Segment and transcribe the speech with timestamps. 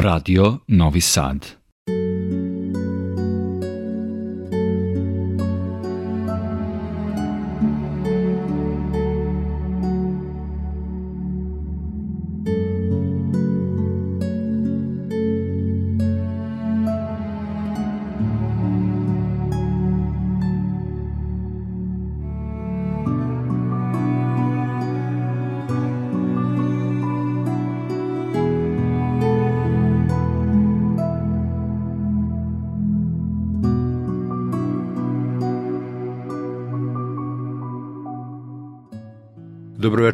[0.00, 1.63] Radio Novi Sad.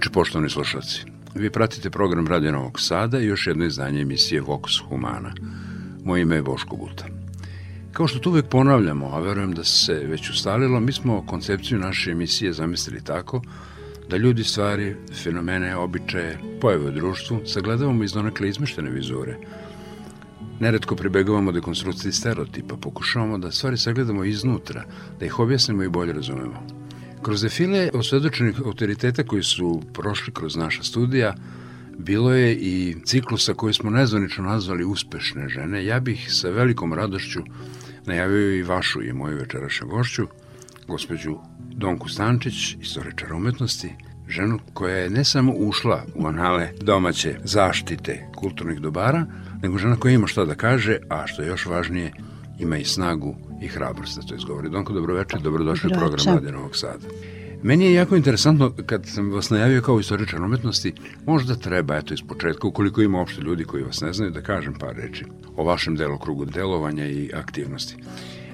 [0.00, 1.04] Dobroveče, poštovani slušalci.
[1.34, 5.32] Vi pratite program Radio Novog Sada i još jedno izdanje emisije Vox Humana.
[6.04, 7.04] Moje ime je Boško Guta.
[7.92, 12.10] Kao što tu uvek ponavljamo, a verujem da se već ustalilo, mi smo koncepciju naše
[12.10, 13.42] emisije zamislili tako
[14.08, 19.36] da ljudi stvari, fenomene, običaje, pojave u društvu sagledavamo iz donekle izmeštene vizure.
[20.60, 24.84] Neretko pribegavamo dekonstrukciji stereotipa, pokušavamo da stvari sagledamo iznutra,
[25.18, 26.79] da ih objasnimo i bolje razumemo.
[27.22, 31.34] Kroz defile osvedočenih autoriteta koji su prošli kroz naša studija,
[31.98, 35.84] bilo je i ciklusa koji smo nezvanično nazvali uspešne žene.
[35.84, 37.40] Ja bih sa velikom radošću
[38.06, 40.26] najavio i vašu i moju večerašnju gošću,
[40.88, 43.90] gospođu Donku Stančić, istoričara umetnosti,
[44.28, 49.26] ženu koja je ne samo ušla u anale domaće zaštite kulturnih dobara,
[49.62, 52.12] nego žena koja ima šta da kaže, a što je još važnije,
[52.60, 54.70] ima i snagu i hrabrost da to izgovori.
[54.70, 57.06] Donko, dobroveče, dobrodošli u program Radio Novog Sada.
[57.62, 60.92] Meni je jako interesantno kad sam vas najavio kao istoričan umetnosti,
[61.26, 64.74] možda treba, eto, iz početka, ukoliko ima uopšte ljudi koji vas ne znaju, da kažem
[64.74, 65.24] par reči
[65.56, 67.96] o vašem delokrugu delovanja i aktivnosti.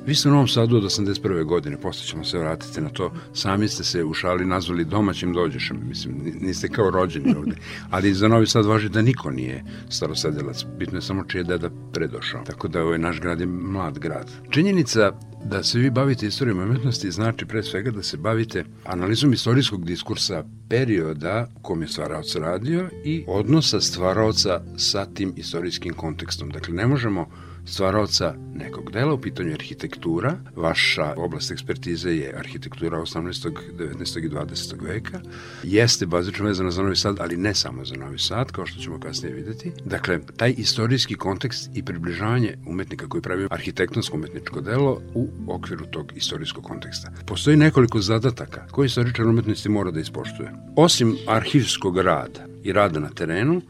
[0.07, 1.45] Vi ste u Novom Sadu od 81.
[1.45, 5.81] godine, posle ćemo se vratiti na to, sami ste se u šali nazvali domaćim dođešem,
[5.89, 7.57] mislim, niste kao rođeni ovde,
[7.91, 12.45] ali za Novi Sad važi da niko nije starosadelac, bitno je samo čije deda predošao,
[12.45, 14.31] tako da ovaj naš grad je mlad grad.
[14.51, 15.13] Činjenica
[15.45, 20.45] da se vi bavite istorijom umetnosti znači pre svega da se bavite analizom istorijskog diskursa
[20.69, 26.51] perioda u kom je stvaraoc radio i odnosa stvaraoca sa tim istorijskim kontekstom.
[26.51, 27.29] Dakle, ne možemo
[27.67, 30.37] stvaraoca nekog dela, u pitanju arhitektura.
[30.57, 34.25] Vaša oblast ekspertize je arhitektura 18., 19.
[34.25, 34.83] i 20.
[34.83, 35.21] veka.
[35.63, 39.01] Jeste bazično vezana za Novi Sad, ali ne samo za Novi Sad, kao što ćemo
[39.01, 39.73] kasnije videti.
[39.85, 46.65] Dakle, taj istorijski kontekst i približavanje umetnika koji pravi arhitektonsko-umetničko delo u okviru tog istorijskog
[46.65, 47.13] konteksta.
[47.27, 50.53] Postoji nekoliko zadataka koje istoričar umetnosti mora da ispoštuje.
[50.77, 53.63] Osim arhivskog rada i rada na terenu,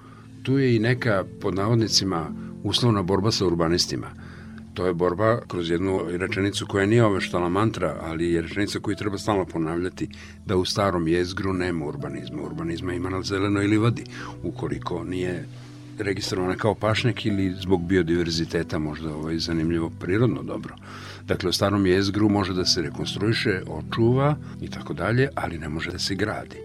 [0.46, 2.30] tu je i neka, pod navodnicima,
[2.62, 4.06] uslovna borba sa urbanistima.
[4.74, 9.18] To je borba kroz jednu rečenicu koja nije oveštala mantra, ali je rečenica koju treba
[9.18, 10.08] stalno ponavljati,
[10.46, 12.42] da u starom jezgru nema urbanizma.
[12.42, 14.04] Urbanizma ima na zelenoj livadi,
[14.42, 15.44] ukoliko nije
[15.98, 20.74] registrovana kao pašnjak ili zbog biodiverziteta možda ovaj zanimljivo prirodno dobro.
[21.26, 25.90] Dakle, u starom jezgru može da se rekonstruiše, očuva i tako dalje, ali ne može
[25.90, 26.56] da se gradi.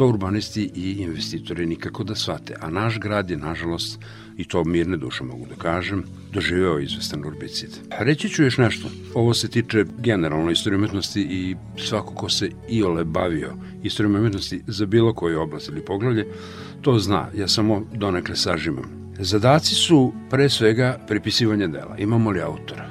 [0.00, 3.98] To urbanisti i investitori nikako da shvate, a naš grad je, nažalost,
[4.36, 7.70] i to mirne duše mogu da kažem, doživeo izvestan urbicid.
[7.98, 8.88] Reći ću još nešto.
[9.14, 13.52] Ovo se tiče generalno istorije umetnosti i svako ko se i ole bavio
[13.82, 16.26] istorijom umetnosti za bilo koju oblast ili poglavlje,
[16.82, 17.28] to zna.
[17.36, 19.14] Ja samo donekle sažimam.
[19.18, 21.96] Zadaci su pre svega prepisivanje dela.
[21.98, 22.89] Imamo li autora?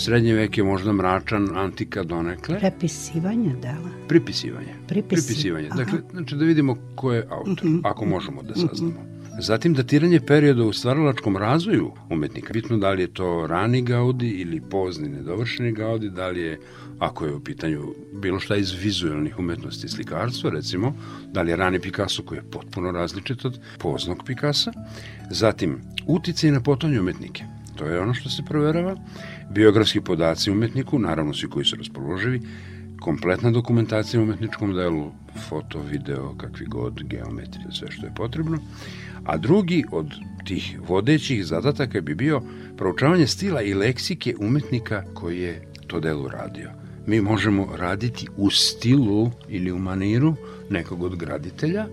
[0.00, 2.58] Srednji vek je možda mračan, antika donekle.
[2.58, 3.90] Prepisivanje dela?
[4.08, 4.74] Pripisivanje.
[4.88, 5.26] Pripisi.
[5.26, 5.68] Pripisivanje.
[5.76, 7.80] Dakle, znači da vidimo ko je autor, mm -hmm.
[7.84, 8.90] ako možemo da saznamo.
[8.90, 9.40] Mm -hmm.
[9.42, 12.52] Zatim datiranje perioda u stvaralačkom razvoju umetnika.
[12.52, 16.58] Bitno da li je to rani Gaudi ili pozni nedovršeni Gaudi, da li je,
[16.98, 20.94] ako je u pitanju bilo šta iz vizualnih umetnosti slikarstva, recimo,
[21.32, 24.72] da li je rani Picasso koji je potpuno različit od poznog Picasa.
[25.30, 27.59] Zatim, uticaj na potonje umetnike.
[27.76, 28.96] To je ono što se proverava.
[29.50, 32.40] Biografski podaci umetniku, naravno svi koji su raspoloživi,
[33.00, 35.12] kompletna dokumentacija u umetničkom delu,
[35.48, 38.58] foto, video, kakvi god, geometrija, sve što je potrebno.
[39.24, 40.14] A drugi od
[40.44, 42.42] tih vodećih zadataka bi bio
[42.76, 46.70] proučavanje stila i leksike umetnika koji je to delo radio.
[47.06, 50.34] Mi možemo raditi u stilu ili u maniru
[50.70, 51.86] nekog od graditelja,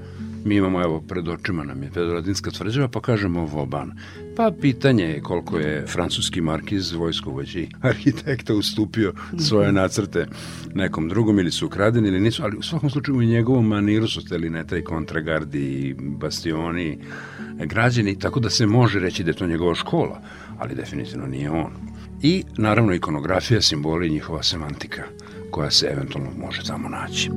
[0.47, 3.91] Mi imamo, evo, pred očima nam je Pedoradinska tvrđava, pa kažemo Voban.
[4.37, 10.27] Pa pitanje je koliko je francuski markiz vojskovođi arhitekta ustupio svoje nacrte
[10.73, 14.21] nekom drugom ili su ukradeni ili nisu, ali u svakom slučaju u njegovom maniru su
[14.49, 16.99] neta i kontragardi i bastioni
[17.65, 20.21] građeni, tako da se može reći da je to njegova škola,
[20.57, 21.71] ali definitivno nije on.
[22.21, 25.03] I naravno ikonografija, simboli i njihova semantika
[25.51, 27.29] koja se eventualno može tamo naći.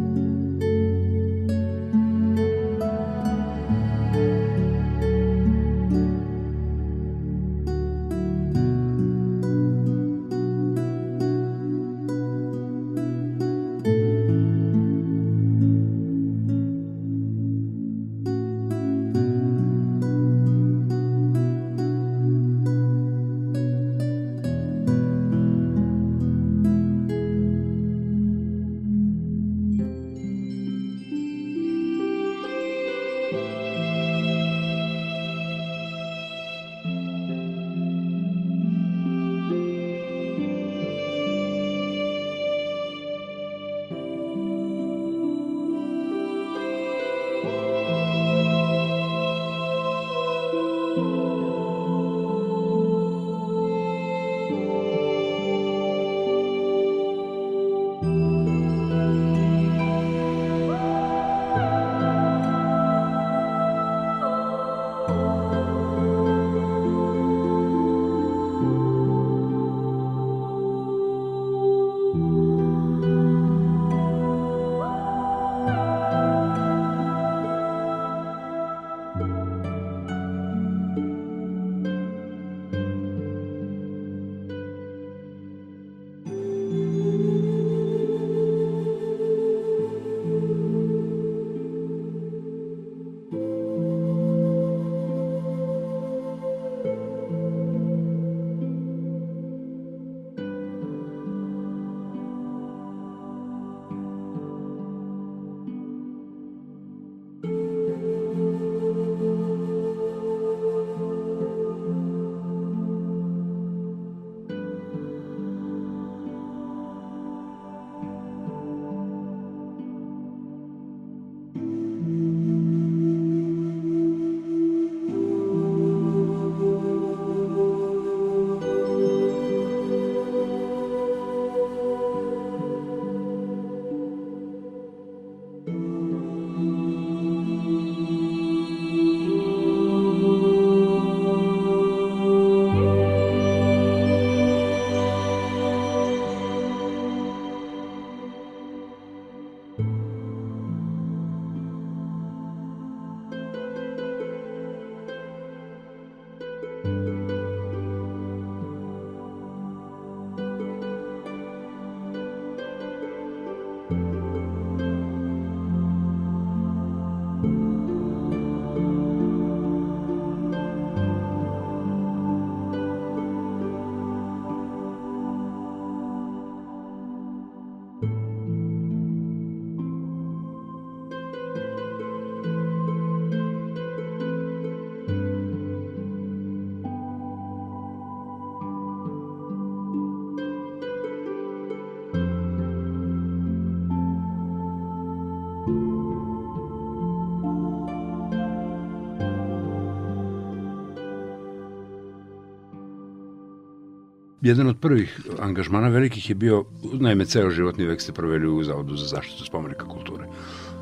[204.43, 208.97] Jedan od prvih angažmana velikih je bio, naime, ceo životni vek ste proveli u Zavodu
[208.97, 210.27] za zaštitu spomenika kulture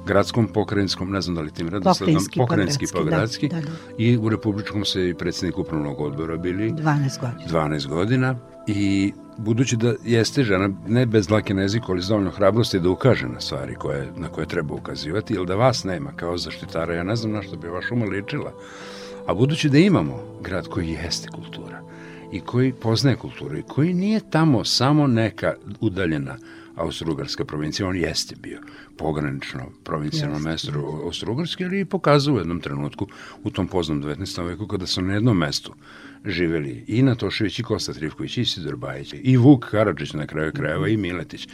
[0.08, 3.68] gradskom, pokrajinskom, ne znam da li tim redosledom, pokrajinski, pokrajinski, pa gradski, da, da, da.
[3.98, 7.44] i u Republičkom se i predsednik upravnog odbora bili 12 godina.
[7.50, 12.30] 12 godina i budući da jeste žena ne bez dlake na jeziku, ali s dovoljno
[12.30, 16.38] hrabrosti da ukaže na stvari koje, na koje treba ukazivati, ili da vas nema kao
[16.38, 18.52] zaštitara, ja ne znam na što bi vaš uma ličila.
[19.26, 21.82] A budući da imamo grad koji jeste kultura
[22.32, 26.36] i koji poznaje kulturu i koji nije tamo samo neka udaljena
[26.76, 28.60] Austro-Ugarska provincija, on jeste bio
[28.96, 30.72] pogranično provincijalno mesto
[31.04, 33.06] Austro-Ugarske, ali i pokazao u jednom trenutku
[33.42, 34.46] u tom poznom 19.
[34.46, 35.74] veku kada su na jednom mestu
[36.24, 40.88] živeli i Natošević i Kosta Trivković i Sidor Bajić i Vuk Karadžić na kraju krajeva
[40.88, 41.48] i Miletić.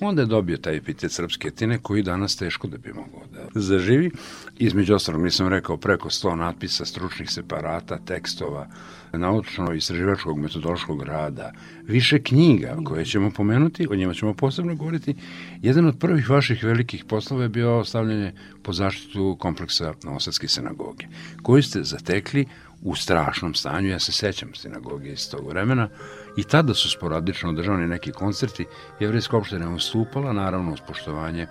[0.00, 4.10] Onda je dobio taj epitet srpske etine koji danas teško da bi mogao da zaživi.
[4.58, 8.68] Između ostalog, nisam rekao, preko 100 natpisa, stručnih separata, tekstova,
[9.18, 11.52] naučno-istraživačkog metodološkog rada,
[11.82, 15.14] više knjiga koje ćemo pomenuti, o njima ćemo posebno govoriti.
[15.62, 21.06] Jedan od prvih vaših velikih poslova je bio stavljanje po zaštitu kompleksa Novosadske sinagoge,
[21.42, 22.46] koji ste zatekli
[22.82, 23.88] u strašnom stanju.
[23.88, 25.88] Ja se sećam sinagoge iz tog vremena
[26.36, 28.66] i tada su sporadično održavani neki koncerti.
[29.00, 31.46] Jevrijska opština je ustupala, naravno uz poštovanje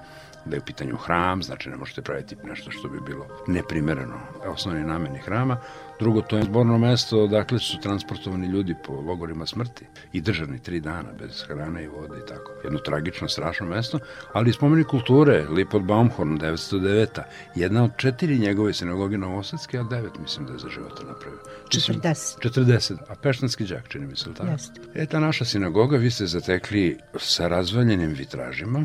[0.46, 4.84] da je u pitanju hram, znači ne možete praviti nešto što bi bilo neprimereno osnovni
[4.84, 5.58] nameni hrama.
[6.00, 10.79] Drugo, to je zborno mesto dakle su transportovani ljudi po logorima smrti i držani tri
[10.79, 12.51] dana bez hrane i vode i tako.
[12.63, 14.00] Jedno tragično, strašno mesto,
[14.34, 17.22] ali spomeni kulture, Lipot Baumhorn, 909.
[17.55, 21.39] Jedna od četiri njegove sinagoge Novosadske, a devet mislim da je za života napravio.
[21.67, 22.50] 40.
[22.50, 24.50] 40, a Peštanski džak, čini mi se, tako?
[24.50, 24.81] Jeste.
[24.93, 28.84] E, ta naša sinagoga vi ste zatekli sa razvaljenim vitražima,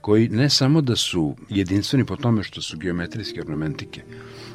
[0.00, 4.02] koji ne samo da su jedinstveni po tome što su geometrijske ornamentike,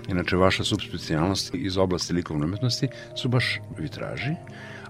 [0.09, 4.35] inače vaša subspecijalnost iz oblasti likovne umetnosti su baš vitraži.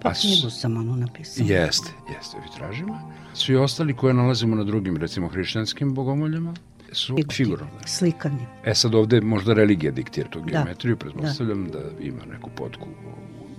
[0.02, 1.46] Pa knjigu sam ono napisao.
[1.46, 3.12] Jeste, jeste vitražima.
[3.34, 6.54] Svi ostali koje nalazimo na drugim, recimo hrišćanskim bogomoljama,
[6.92, 7.80] su figurovne.
[7.86, 8.46] Slikani.
[8.66, 10.46] E sad ovde možda religija diktira tu da.
[10.46, 11.00] geometriju, da.
[11.00, 11.80] pretpostavljam da.
[11.80, 12.88] da ima neku potku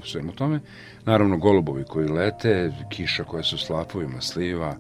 [0.02, 0.60] u svemu tome.
[1.04, 4.76] Naravno, golubovi koji lete, kiša koja su slapovima sliva,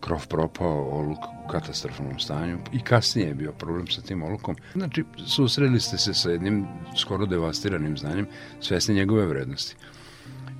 [0.00, 4.56] krov propao, oluk u katastrofalnom stanju i kasnije je bio problem sa tim olukom.
[4.72, 6.66] Znači, susreli ste se sa jednim
[6.96, 8.26] skoro devastiranim znanjem,
[8.60, 9.76] svesni njegove vrednosti.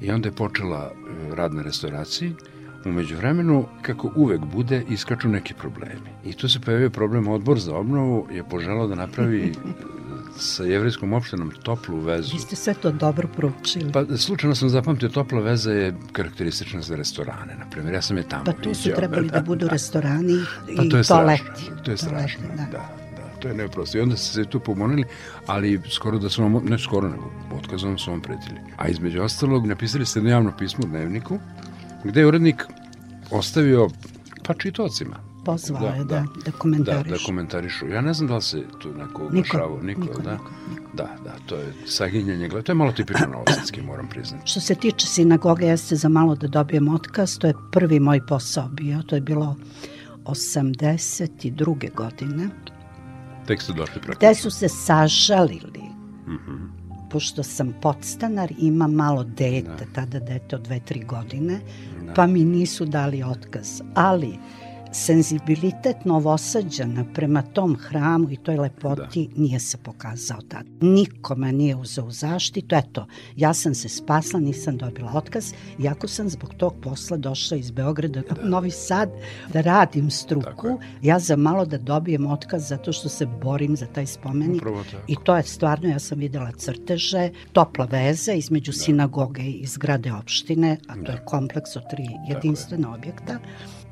[0.00, 2.34] I onda je počela e, rad na restauraciji,
[2.84, 6.10] Umeđu vremenu, kako uvek bude, iskaču neki problemi.
[6.24, 9.52] I tu se pojavio problem, odbor za obnovu je poželao da napravi
[10.40, 12.32] sa jevrijskom opštinom toplu vezu.
[12.32, 13.92] Vi ste sve to dobro proučili.
[13.92, 17.94] Pa slučajno sam zapamtio, topla veza je karakteristična za restorane, na primjer.
[17.94, 20.38] Ja sam je tamo Pa tu su trebali da, da budu restorani
[20.76, 21.44] pa, to je toaleti.
[21.44, 22.66] Strašno, to je strašno, da.
[22.72, 23.00] da
[23.40, 23.98] to je neprosto.
[23.98, 25.04] I onda ste se tu pomonili,
[25.46, 28.60] ali skoro da su vam, ne skoro, nego otkazom su vam pretili.
[28.76, 31.38] A između ostalog, napisali ste jedno javno pismo u dnevniku,
[32.04, 32.66] gde je urednik
[33.30, 33.88] ostavio,
[34.46, 37.10] pa čitocima, pozvao da, je da, da, da komentarišu.
[37.10, 37.88] Da, da komentarišu.
[37.88, 39.82] Ja ne znam da li se tu neko oglašavao.
[39.82, 40.32] Niko, niko, da?
[40.32, 40.80] Niko, niko.
[40.94, 42.64] Da, da, to je saginjanje gleda.
[42.64, 44.50] To je malo tipično novosadski, moram priznati.
[44.50, 47.38] Što se tiče sinagoge, jeste za malo da dobijem otkaz.
[47.38, 49.02] To je prvi moj posao bio.
[49.02, 49.56] To je bilo
[50.24, 51.94] 82.
[51.94, 52.48] godine.
[53.46, 54.18] Tek ste došli praktično.
[54.18, 55.82] Gde su se sažalili.
[56.26, 56.80] Mm -hmm.
[57.10, 59.92] Pošto sam podstanar, ima malo dete, da.
[59.94, 61.60] tada dete od dve, tri godine,
[62.06, 62.12] da.
[62.14, 63.82] pa mi nisu dali otkaz.
[63.94, 64.38] Ali
[64.92, 69.42] senzibilitet novosađana prema tom hramu i toj lepoti da.
[69.42, 70.66] nije se pokazao tad.
[70.80, 72.74] Nikome nije uzao u zaštitu.
[72.74, 73.06] Eto,
[73.36, 78.20] ja sam se spasla, nisam dobila otkaz, iako sam zbog tog posla došla iz Beograda
[78.20, 78.48] da.
[78.48, 79.10] Novi Sad
[79.52, 80.78] da radim struku.
[81.02, 84.62] Ja za malo da dobijem otkaz zato što se borim za taj spomenik.
[85.06, 88.78] I to je stvarno, ja sam videla crteže, topla veza između da.
[88.78, 91.12] sinagoge i zgrade opštine, a to da.
[91.12, 93.38] je kompleks od tri jedinstvena objekta.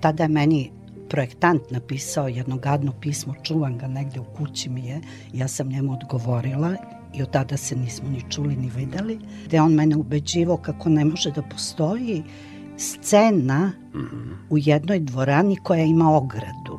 [0.00, 0.70] Tada je meni
[1.08, 5.00] projektant napisao jedno gadno pismo, čuvam ga negde u kući mi je,
[5.32, 6.76] ja sam njemu odgovorila
[7.14, 11.04] i od tada se nismo ni čuli ni videli, gde on mene ubeđivao kako ne
[11.04, 12.22] može da postoji
[12.76, 13.72] scena
[14.50, 16.78] u jednoj dvorani koja ima ogradu.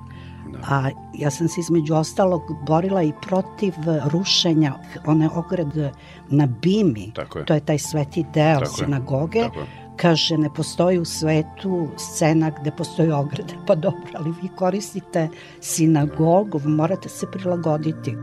[0.52, 0.60] Da.
[0.62, 3.74] A ja sam se između ostalog borila i protiv
[4.12, 4.74] rušenja
[5.06, 5.92] one ograde
[6.30, 7.12] na Bimi.
[7.16, 7.46] Tako je.
[7.46, 9.40] To je taj sveti deo Tako sinagoge.
[9.40, 9.46] Je.
[9.46, 13.54] Tako je kaže ne postoji u svetu scena gde postoji ograda.
[13.68, 15.30] Pa dobro, ali vi koristite
[15.62, 18.16] sinagogu, morate se prilagoditi.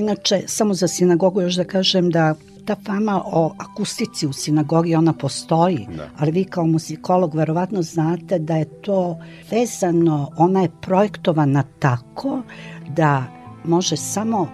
[0.00, 5.12] Inače, samo za sinagogu još da kažem da ta fama o akustici u sinagogi, ona
[5.12, 6.08] postoji, da.
[6.18, 9.18] ali vi kao muzikolog verovatno znate da je to
[9.50, 12.42] vezano, ona je projektovana tako
[12.88, 13.24] da
[13.64, 14.48] može samo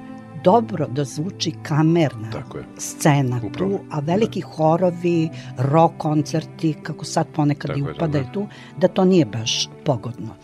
[0.45, 2.65] dobro da zvuči kamerna Tako je.
[2.79, 3.71] scena Upravo.
[3.71, 4.47] tu, a veliki da.
[4.47, 8.33] horovi, rock koncerti, kako sad ponekad Tako i upadaju da.
[8.33, 8.47] tu,
[8.79, 10.35] da to nije baš pogodno.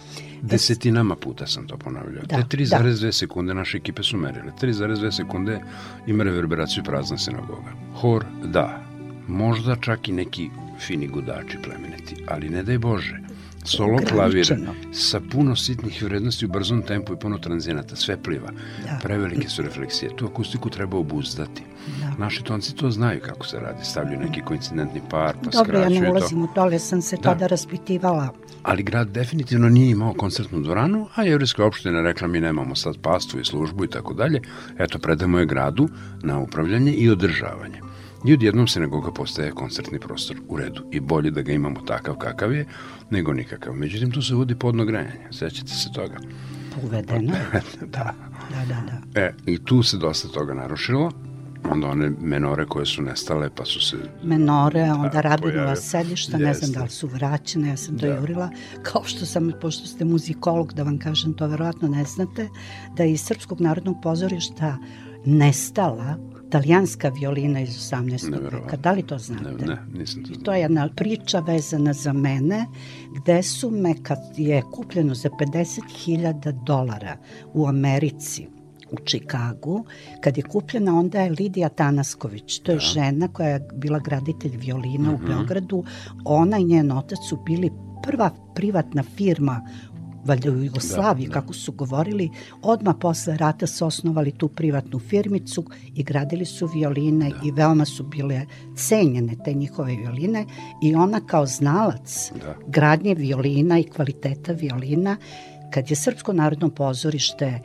[0.43, 2.25] Desetinama puta sam to ponavljao.
[2.25, 3.13] Da, Te 3,2 da.
[3.13, 4.53] sekunde naše ekipe su merile.
[4.61, 5.61] 3,2 sekunde
[6.07, 7.73] ima reverberaciju prazna sinagoga.
[7.95, 8.83] Hor, da.
[9.29, 13.19] Možda čak i neki fini gudači plemeniti, ali ne daj Bože.
[13.65, 14.47] Solo klavir
[14.93, 18.51] sa puno sitnih vrednosti u brzom tempu i puno tranzijenata, sve pliva.
[18.85, 18.99] Da.
[19.03, 20.17] Prevelike su refleksije.
[20.17, 21.63] Tu akustiku treba obuzdati.
[22.01, 22.25] Da.
[22.25, 23.85] Naši tonci to znaju kako se radi.
[23.85, 25.83] Stavljaju neki koincidentni par, pa Dobro, skraćuju to.
[25.85, 27.23] Dobro, ja ne ulazim u to, ali sam se da.
[27.23, 28.29] tada raspitivala
[28.63, 33.41] ali grad definitivno nije imao koncertnu dvoranu, a jevrijska opština rekla mi nemamo sad pastu
[33.41, 34.41] i službu i tako dalje,
[34.79, 35.89] eto predamo je gradu
[36.23, 37.81] na upravljanje i održavanje.
[38.25, 42.53] I odjednom sinagoga postaje koncertni prostor u redu i bolje da ga imamo takav kakav
[42.53, 42.67] je
[43.11, 43.75] nego nikakav.
[43.75, 46.17] Međutim, tu se vodi podno grejanje, sećate se toga.
[46.83, 47.33] Uvedeno.
[47.81, 48.15] da.
[48.51, 48.83] Da, da,
[49.15, 49.21] da.
[49.21, 51.13] E, i tu se dosta toga narušilo
[51.71, 53.97] onda one menore koje su nestale pa su se...
[54.23, 58.15] Menore, onda da, rabinova sedišta, ne znam da li su vraćene, ja sam to da.
[58.15, 58.51] jurila,
[58.83, 62.49] kao što sam, pošto ste muzikolog, da vam kažem, to verovatno ne znate,
[62.97, 64.79] da je iz Srpskog narodnog pozorišta
[65.25, 66.17] nestala
[66.53, 68.53] talijanska violina iz 18.
[68.53, 68.77] veka.
[68.77, 69.67] Da li to znate?
[69.67, 70.45] Ne, ne nisam to znao.
[70.45, 72.67] To je jedna priča vezana za mene,
[73.17, 77.17] gde su me, kad je kupljeno za 50.000 dolara
[77.55, 78.47] u Americi,
[78.91, 79.85] u Čikagu.
[80.21, 82.59] Kad je kupljena, onda je Lidija Tanasković.
[82.59, 82.81] To je da.
[82.81, 85.15] žena koja je bila graditelj violina mm -hmm.
[85.15, 85.27] u mhm.
[85.27, 85.85] Beogradu.
[86.25, 87.71] Ona i njen otac su bili
[88.03, 89.61] prva privatna firma
[90.25, 91.41] valjda u Jugoslaviji, da, da.
[91.41, 92.31] kako su govorili,
[92.63, 97.37] odmah posle rata su osnovali tu privatnu firmicu i gradili su violine da.
[97.45, 100.47] i veoma su bile cenjene te njihove violine
[100.83, 102.55] i ona kao znalac da.
[102.67, 105.17] gradnje violina i kvaliteta violina
[105.71, 107.61] kad je Srpsko narodno pozorište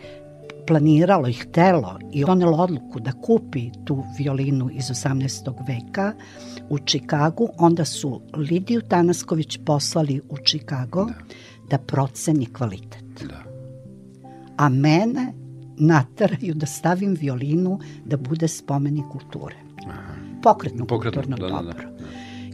[0.68, 5.54] planiralo i htelo i donelo odluku da kupi tu violinu iz 18.
[5.68, 6.14] veka
[6.70, 11.14] u Čikagu, onda su Lidiju Tanasković poslali u Čikago da,
[11.70, 13.26] da proceni kvalitet.
[13.28, 13.44] Da.
[14.58, 15.34] A mene
[15.78, 19.56] nataraju da stavim violinu da bude spomenik kulture.
[19.88, 20.14] Aha.
[20.44, 21.74] Pokretno, Pokretno kulturno da, dobro.
[21.74, 22.08] Da, da, da.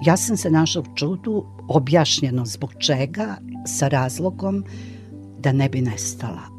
[0.06, 3.36] Ja sam se našla u čudu, objašnjeno zbog čega,
[3.68, 4.64] sa razlogom
[5.40, 6.54] da ne bi nestala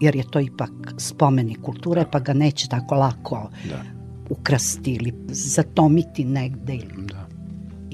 [0.00, 2.10] jer je to ipak spomenik kulture, da.
[2.10, 3.82] pa ga neće tako lako da.
[4.30, 6.78] ukrasti ili zatomiti negde.
[6.96, 7.23] Da.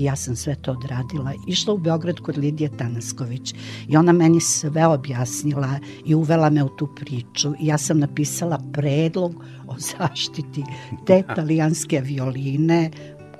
[0.00, 1.32] I ja sam sve to odradila.
[1.46, 3.54] Išla u Beograd kod Lidije Tanasković
[3.88, 7.52] i ona meni sve objasnila i uvela me u tu priču.
[7.60, 9.34] I ja sam napisala predlog
[9.68, 10.64] o zaštiti
[11.06, 12.90] te talijanske violine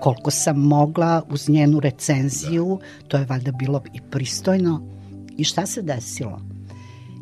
[0.00, 2.78] koliko sam mogla uz njenu recenziju.
[2.80, 3.08] Da.
[3.08, 4.82] To je valjda bilo i pristojno.
[5.36, 6.40] I šta se desilo?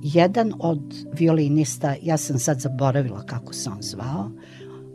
[0.03, 0.81] jedan od
[1.12, 4.31] violinista, ja sam sad zaboravila kako se on zvao,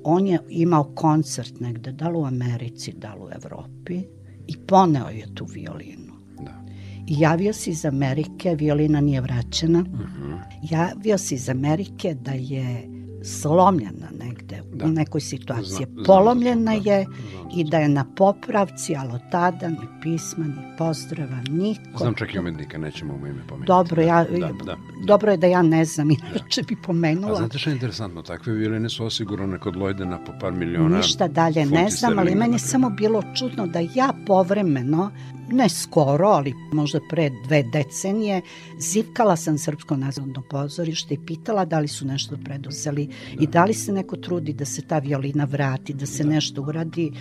[0.03, 4.03] on je imao koncert negde, da li u Americi, da li u Evropi,
[4.47, 6.13] i poneo je tu violinu.
[6.39, 6.63] Da.
[7.07, 10.33] I javio se iz Amerike, violina nije vraćena, uh mhm.
[10.33, 10.39] -huh.
[10.61, 12.92] javio se iz Amerike da je
[13.23, 14.85] slomljena negde da.
[14.85, 15.85] u nekoj situaciji.
[15.93, 20.45] Zna, Polomljena znam, je znam, i da je na popravci, ali od tada ni pisma,
[20.45, 21.97] ni pozdrava, niko.
[21.97, 23.67] Znam čak i umetnika, nećemo mu ime pomenuti.
[23.67, 24.77] Dobro, ja, da, da, da.
[25.05, 26.65] dobro je da ja ne znam, inače da.
[26.67, 27.33] bi pomenula.
[27.33, 30.97] A znate što je interesantno, takve violine su osigurane kod Lojdena po par miliona.
[30.97, 35.11] Ništa dalje ne znam, ali meni je samo bilo čudno da ja povremeno
[35.53, 38.41] ne skoro, ali možda pre dve decenije,
[38.79, 43.43] zivkala sam Srpsko nazivno pozorište i pitala da li su nešto preduzeli da.
[43.43, 46.29] i da li se neko trudi da se ta violina vrati, da se da.
[46.29, 47.11] nešto uradi.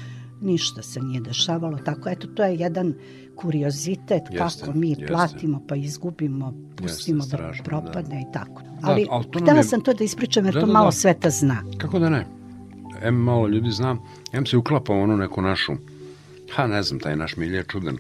[0.41, 1.79] Ništa se nije dešavalo.
[1.79, 2.95] Tako, eto, to je jedan
[3.37, 5.07] kuriozitet jeste, kako mi jeste.
[5.07, 8.21] platimo pa izgubimo, pustimo jeste, da strašno, da propadne da.
[8.21, 8.63] i tako.
[8.83, 9.65] Ali, da, ali htela je...
[9.65, 10.93] sam to da ispričam jer da, to da, malo da.
[10.93, 11.63] sveta zna.
[11.79, 12.27] Kako da ne?
[13.03, 13.97] Em malo ljudi zna,
[14.33, 15.73] em se uklapa ono neku našu
[16.55, 17.97] ha ne znam, taj naš milje je čudan.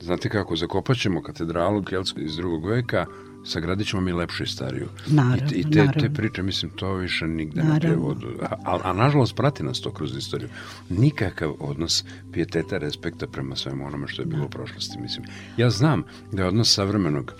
[0.00, 3.06] Znate kako, zakopaćemo katedralu Kelsku iz drugog veka,
[3.44, 4.88] sagradit ćemo mi lepšu i stariju.
[5.06, 6.00] Naravno, I, i te, naravno.
[6.00, 7.74] te priče, mislim, to više nigde naravno.
[7.74, 8.26] ne prevodu.
[8.42, 10.48] A, a, a nažalost prati nas to kroz istoriju.
[10.88, 14.46] Nikakav odnos pijeteta, respekta prema svemu onome što je bilo da.
[14.46, 14.98] u prošlosti.
[15.00, 17.34] Mislim, ja znam da je odnos savremenog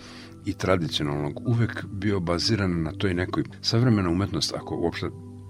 [0.45, 5.07] i tradicionalnog uvek bio baziran na toj nekoj savremena umetnost, ako uopšte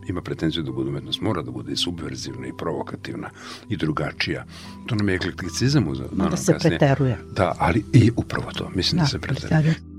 [0.08, 3.30] ima pretenziju da bude umetnost, mora da bude i subverzivna i provokativna
[3.68, 4.44] i drugačija.
[4.86, 6.78] To nam je eklekticizam uz da se kasnije.
[6.78, 7.18] preteruje.
[7.36, 9.48] Da, ali i upravo to, mislim da, da se preteruje.
[9.48, 9.95] preteruje.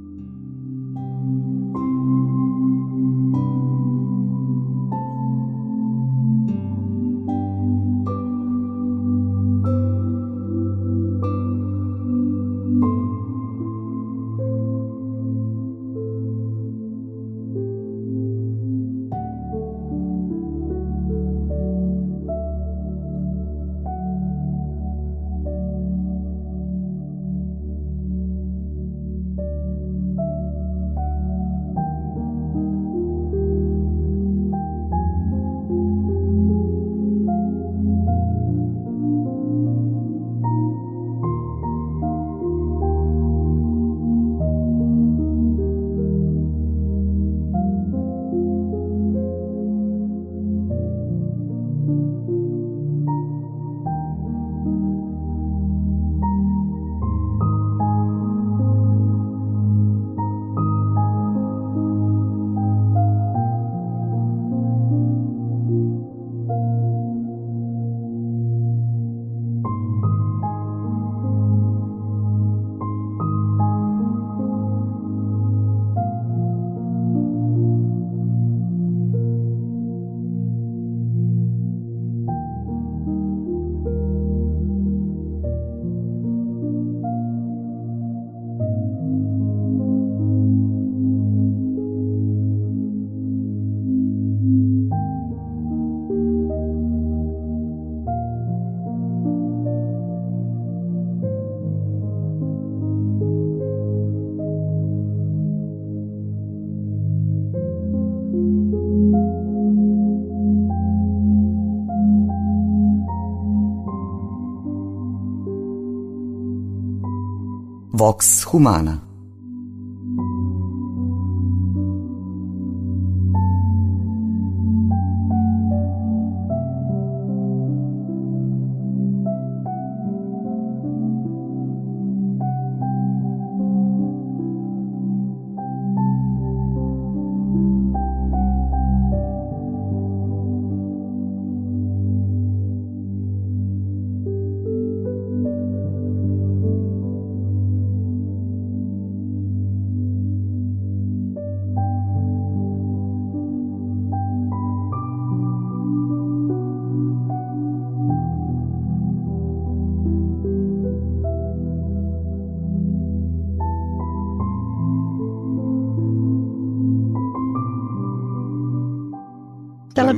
[117.98, 119.07] Vox Humana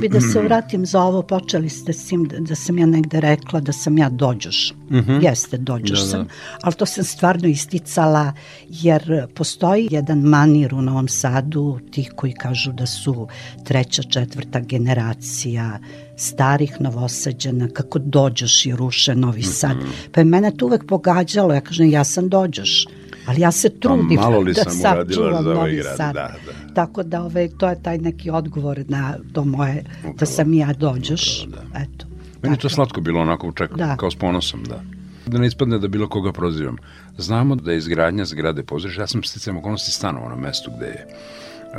[0.00, 3.20] bi da se vratim za ovo, počeli ste s tim da, da sam ja negde
[3.20, 4.72] rekla da sam ja dođoš.
[4.90, 5.24] Mm -hmm.
[5.24, 6.30] Jeste, dođoš da, sam, da.
[6.62, 8.32] ali to sam stvarno isticala
[8.68, 13.28] jer postoji jedan manir u Novom Sadu, tih koji kažu da su
[13.64, 15.78] treća, četvrta generacija
[16.16, 19.76] starih novosađana, kako dođoš i ruše Novi Sad.
[19.76, 20.12] Mm -hmm.
[20.12, 22.86] Pa je mene to uvek pogađalo, ja kažem ja sam dođoš
[23.30, 26.14] ali ja se pa trudim pa malo li da sam uradila za ovaj grad, sad.
[26.14, 26.74] da, da.
[26.74, 30.14] Tako da ovaj, to je taj neki odgovor na to moje, Upravo.
[30.18, 31.46] da sam ja dođeš.
[31.46, 31.78] Upravo, da.
[31.78, 32.06] Eto.
[32.42, 33.96] Meni to slatko bilo onako čak, da.
[33.96, 34.82] kao s ponosom, da.
[35.26, 36.76] Da ne ispadne da bilo koga prozivam.
[37.18, 41.06] Znamo da je izgradnja zgrade pozorišta, ja sam sticam okolnosti stanovao na mestu gde je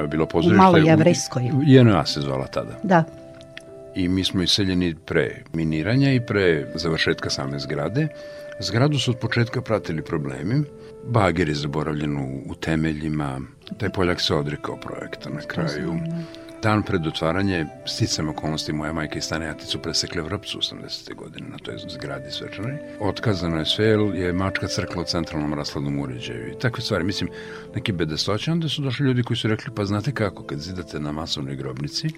[0.08, 0.62] bilo pozorište.
[0.62, 1.52] U malo jevrejskoj.
[1.66, 2.80] JNA se zvala tada.
[2.84, 3.04] Da.
[3.96, 8.08] I mi smo iseljeni pre miniranja i pre završetka same zgrade.
[8.60, 10.64] Zgradu su od početka pratili problemi
[11.08, 13.42] Bager je zaboravljen u, u temeljima,
[13.78, 15.94] taj Poljak se odrekao projekta na kraju.
[16.64, 21.16] Dan pred otvaranje, sticam okolnosti, moja majka i stane Jaticu presekle vrpcu 80.
[21.16, 22.78] godine na toj zgradi svečanoj.
[23.00, 27.04] Otkazano je sve, je mačka crkla u centralnom rasladnom uređaju i takve stvari.
[27.04, 27.30] Mislim,
[27.76, 31.12] neki bedestoće, onda su došli ljudi koji su rekli, pa znate kako, kad zidate na
[31.12, 32.10] masovnoj grobnici...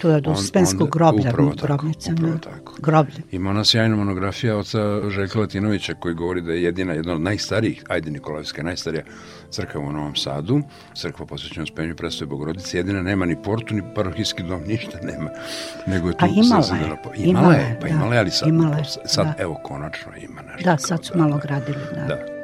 [0.00, 2.12] To je do Spenskog groblja, upravo grobnica.
[2.12, 2.76] Upravo tako.
[2.78, 3.22] Groblje.
[3.30, 7.82] Ima ona sjajna monografija oca Željka Latinovića koji govori da je jedina, jedna od najstarijih,
[7.88, 9.02] ajde Nikolajevska, najstarija
[9.50, 10.60] crkva u Novom Sadu,
[10.94, 15.30] crkva posvećena Spenju predstoje Bogorodice, jedina nema ni portu, ni parohijski dom, ništa nema.
[15.86, 17.02] Nego je tu A imala je.
[17.02, 17.10] Po...
[17.14, 19.34] Imala, je, pa da, imala je, ali sad, imala je, sad da.
[19.38, 20.70] evo, konačno ima nešto.
[20.70, 22.04] Da, sad su da, malo da, gradili, da.
[22.04, 22.39] Da.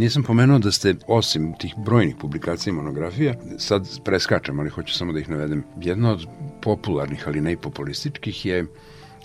[0.00, 5.12] Nisam pomenuo da ste, osim tih brojnih publikacija i monografija, sad preskačem, ali hoću samo
[5.12, 5.64] da ih navedem.
[5.80, 6.26] Jedna od
[6.62, 8.66] popularnih, ali ne populističkih je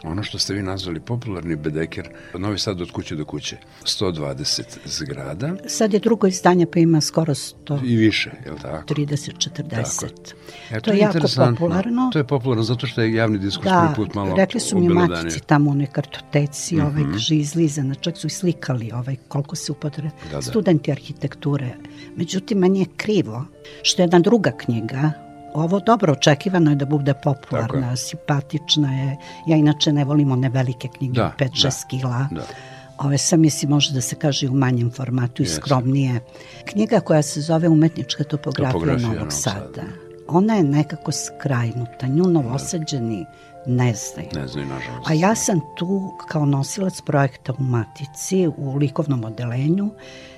[0.03, 5.55] ono što ste vi nazvali popularni Bedeker, Novi Sad od kuće do kuće, 120 zgrada.
[5.67, 7.85] Sad je drugo izdanje pa ima skoro 100.
[7.85, 8.93] I više, je li tako?
[8.93, 10.05] 30, 40.
[10.71, 12.09] E, to, to je, je jako popularno.
[12.13, 14.89] To je popularno zato što je javni diskurs da, prvi put malo rekli su mi
[14.89, 16.87] matici tamo u nekoj kartoteci, mm -hmm.
[16.87, 20.41] ovaj žizlizana, čak su i slikali ovaj, koliko se upotre da, da.
[20.41, 21.75] studenti arhitekture.
[22.15, 23.45] Međutim, meni je krivo
[23.83, 25.24] što je jedna druga knjiga
[25.55, 27.97] ovo dobro očekivano je da bude popularna, je.
[27.97, 29.17] simpatična je.
[29.47, 32.27] Ja inače ne volim one velike knjige, da, 5-6 da, kila.
[32.31, 32.41] Da.
[32.97, 36.19] Ove sam misli može da se kaže u manjem formatu i skromnije.
[36.65, 39.59] Knjiga koja se zove Umetnička topografija, topografija Novog Sada.
[39.59, 39.81] Sada.
[40.27, 42.07] Ona je nekako skrajnuta.
[42.07, 43.25] Nju novosađeni
[43.65, 44.29] ne znaju.
[44.35, 45.09] Ne znaju, nažalost.
[45.09, 49.89] A ja sam tu kao nosilac projekta u Matici u likovnom odelenju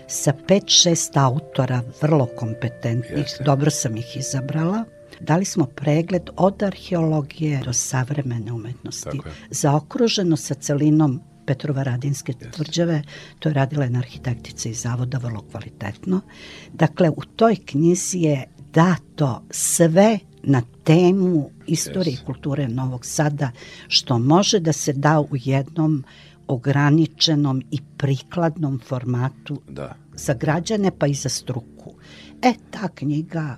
[0.07, 3.43] sa 5-6 autora vrlo kompetentnih, Jeste.
[3.43, 4.85] dobro sam ih izabrala
[5.19, 13.01] Dali smo pregled od arheologije do savremene umetnosti, zaokruženo sa celinom Petrovaradinske tvrđave,
[13.39, 16.21] to je radila jedna arhitektica iz zavoda vrlo kvalitetno.
[16.73, 23.51] Dakle, u toj knjizi je dato sve na temu istorije i kulture Novog Sada,
[23.87, 26.03] što može da se da u jednom
[26.47, 29.95] ograničenom i prikladnom formatu da.
[30.15, 31.93] za građane pa i za struku.
[32.41, 33.57] E, ta knjiga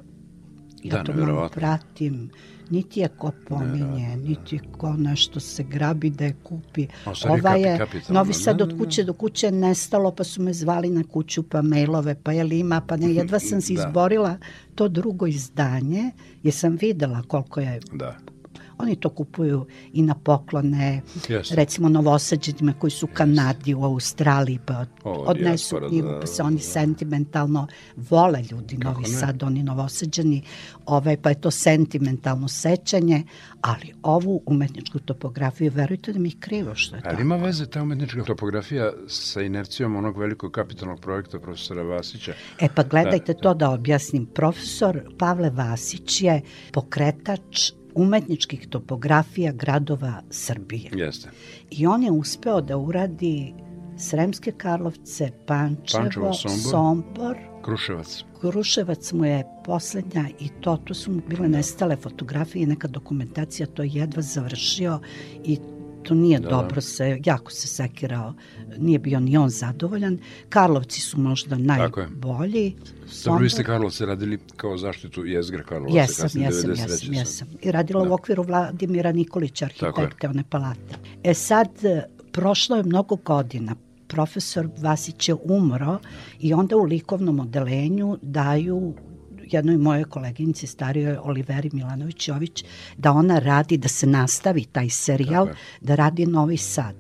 [0.84, 2.30] Ja da, to malo pratim.
[2.70, 6.88] Niti je ko pominje, niti je ko nešto se grabi da je kupi.
[7.30, 11.04] Ova je kapi, Novi Sad od kuće do kuće nestalo, pa su me zvali na
[11.04, 13.82] kuću, pa mailove, pa je li ima, pa ne, jedva sam se da.
[13.82, 14.38] izborila
[14.76, 16.12] to drugo izdanje,
[16.44, 18.18] jer sam videla koliko je da
[18.80, 21.56] Oni to kupuju i na poklone, yes.
[21.56, 26.56] recimo novosađenima koji su u Kanadi, u Australiji, pa odnesu knjigu, da, pa se oni
[26.56, 26.62] da.
[26.62, 29.20] sentimentalno vole ljudi Kako Novi ne?
[29.20, 30.42] Sad, oni novosađeni,
[30.86, 33.24] ovaj, pa je to sentimentalno sećanje,
[33.62, 37.22] ali ovu umetničku topografiju, verujte da mi je krivo što je ali tako.
[37.22, 42.34] ima veze ta umetnička topografija sa inercijom onog velikog kapitalnog projekta profesora Vasića?
[42.60, 44.26] E pa gledajte da, to da objasnim.
[44.26, 50.92] Profesor Pavle Vasić je pokretač umetničkih topografija gradova Srbije.
[50.94, 51.30] Jeste.
[51.72, 53.54] I on je uspeo da uradi
[53.98, 58.24] Sremske Karlovce, Pančevo, Pančevo Sombor, Sombor, Kruševac.
[58.42, 63.84] Kruševac mu je poslednja i to, to su mu bile nestale fotografije, neka dokumentacija, to
[63.84, 65.00] je jedva završio
[65.44, 65.58] i
[66.04, 68.34] to nije da, dobro, se, jako se sekirao,
[68.78, 70.20] nije bio ni on zadovoljan.
[70.50, 72.76] Karlovci su možda najbolji.
[73.26, 75.98] Dobro, vi ste Karlovce radili kao zaštitu jezgre Karlovaca.
[75.98, 77.48] Jesam, jesam, jesam, jesam.
[77.62, 78.12] I radila da.
[78.12, 80.96] u okviru Vladimira Nikolića, arhitekte one palate.
[81.24, 81.70] E sad,
[82.32, 83.76] prošlo je mnogo godina,
[84.08, 86.00] profesor Vasić je umro
[86.40, 88.94] i onda u likovnom odelenju daju
[89.52, 92.66] jednoj moje koleginici starijoj Oliveri Milanović-Jović
[92.98, 95.58] da ona radi, da se nastavi taj serijal, Tako.
[95.82, 96.96] da radi Novi Sad.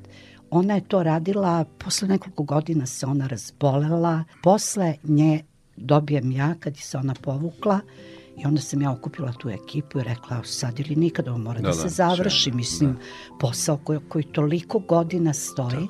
[0.49, 5.43] Ona je to radila, posle nekoliko godina se ona razbolela, posle nje
[5.79, 7.79] dobijem ja kad je se ona povukla
[8.39, 11.67] I onda sam ja okupila tu ekipu i rekla sad ili nikad ovo mora da,
[11.67, 12.51] da se da, završi.
[12.51, 12.99] Mislim, da.
[13.39, 15.87] posao koji, koji toliko godina stoji.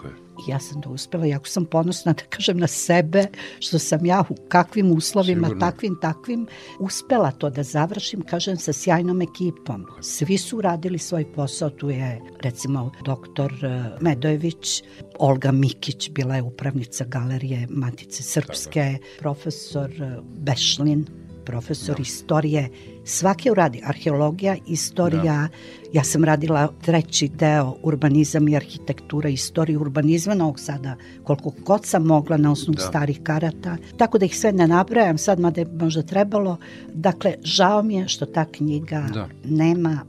[0.48, 3.26] I ja sam to uspela, jako sam ponosna da kažem na sebe,
[3.60, 5.72] što sam ja u kakvim uslovima, Sigurno.
[5.72, 6.48] takvim, takvim,
[6.80, 9.86] uspela to da završim, kažem, sa sjajnom ekipom.
[10.02, 14.84] Svi su radili svoj posao, tu je recimo doktor eh, Medojević,
[15.20, 21.06] Olga Mikić, bila je upravnica galerije Matice Srpske, profesor eh, Bešlin,
[21.46, 22.02] profesor da.
[22.02, 22.70] istorije,
[23.06, 25.50] svake uradi, arheologija, istorija, da.
[25.94, 32.04] ja sam radila treći deo urbanizam i arhitektura, istorija urbanizma Novog Sada, koliko god sam
[32.04, 32.82] mogla na osnovu da.
[32.82, 36.58] starih karata, tako da ih sve ne nabrajam, sad mada je možda trebalo,
[36.94, 39.28] dakle, žao mi je što ta knjiga da.
[39.44, 40.00] nema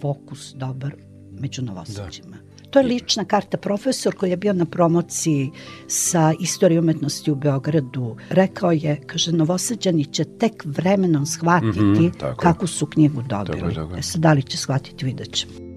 [0.00, 0.94] fokus dobar
[1.30, 2.36] među novosađima.
[2.36, 2.49] Da.
[2.70, 3.56] To je lična karta.
[3.56, 5.50] Profesor koji je bio na promociji
[5.86, 12.36] sa istorije umetnosti u Beogradu rekao je, kaže, Novosađani će tek vremenom shvatiti mm -hmm,
[12.36, 13.60] kako su knjigu dobili.
[13.60, 13.96] Tako, tako.
[13.96, 15.69] E sad, da li će shvatiti, vidjet ćemo.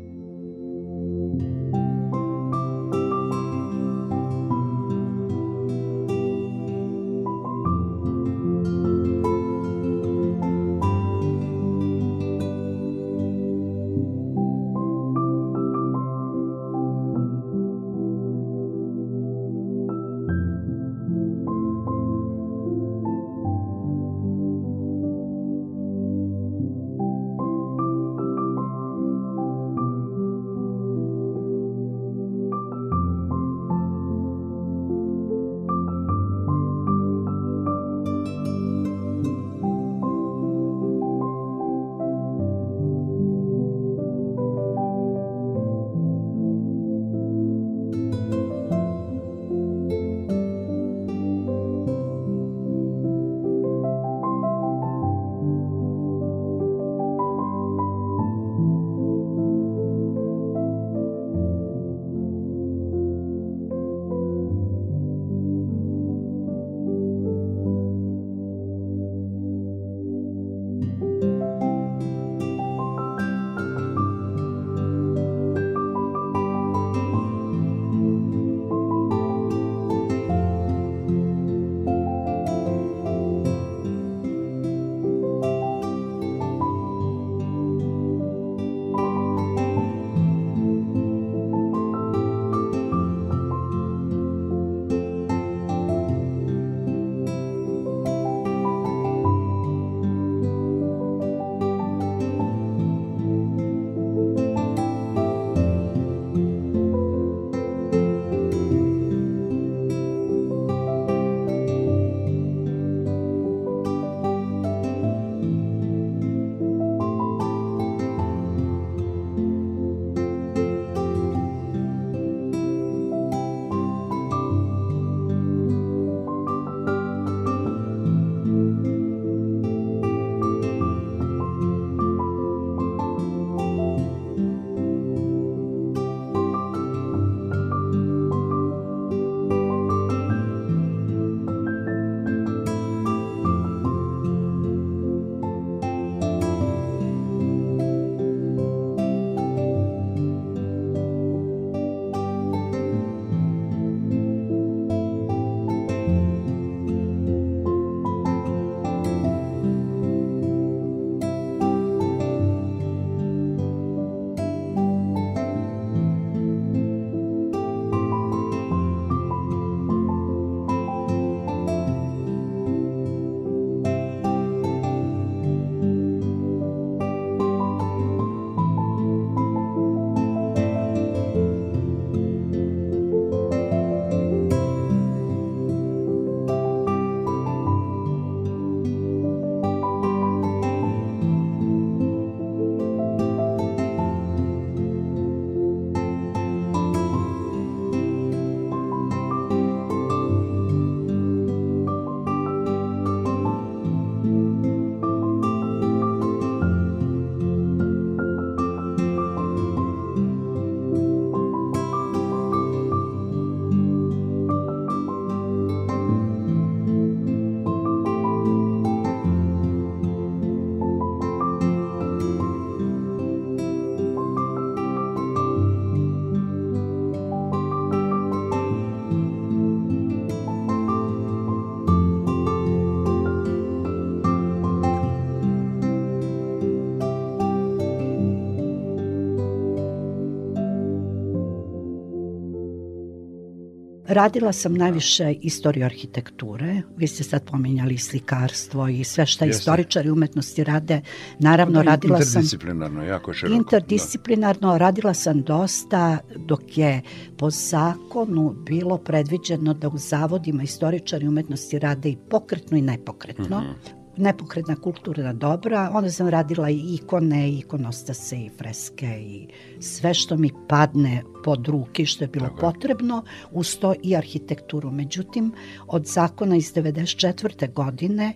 [244.14, 246.82] Radila sam najviše istoriju arhitekture.
[246.98, 249.60] Vi ste sad pominjali slikarstvo i sve šta Jeste.
[249.60, 251.02] istoričari umetnosti rade.
[251.40, 252.28] Naravno, da, radila sam...
[252.28, 253.56] Interdisciplinarno, jako široko.
[253.56, 254.78] Interdisciplinarno, da.
[254.78, 257.02] radila sam dosta dok je
[257.38, 263.60] po zakonu bilo predviđeno da u zavodima istoričari umetnosti rade i pokretno i nepokretno.
[263.60, 269.48] Mm -hmm nepokretna kulturna dobra, onda sam radila i ikone, i ikonostase, i freske, i
[269.80, 272.60] sve što mi padne pod ruke, što je bilo Tako.
[272.60, 274.92] potrebno, uz to i arhitekturu.
[274.92, 275.52] Međutim,
[275.88, 277.74] od zakona iz 94.
[277.74, 278.34] godine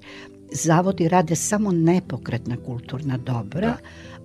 [0.52, 3.78] zavodi rade samo nepokretna kulturna dobra, da.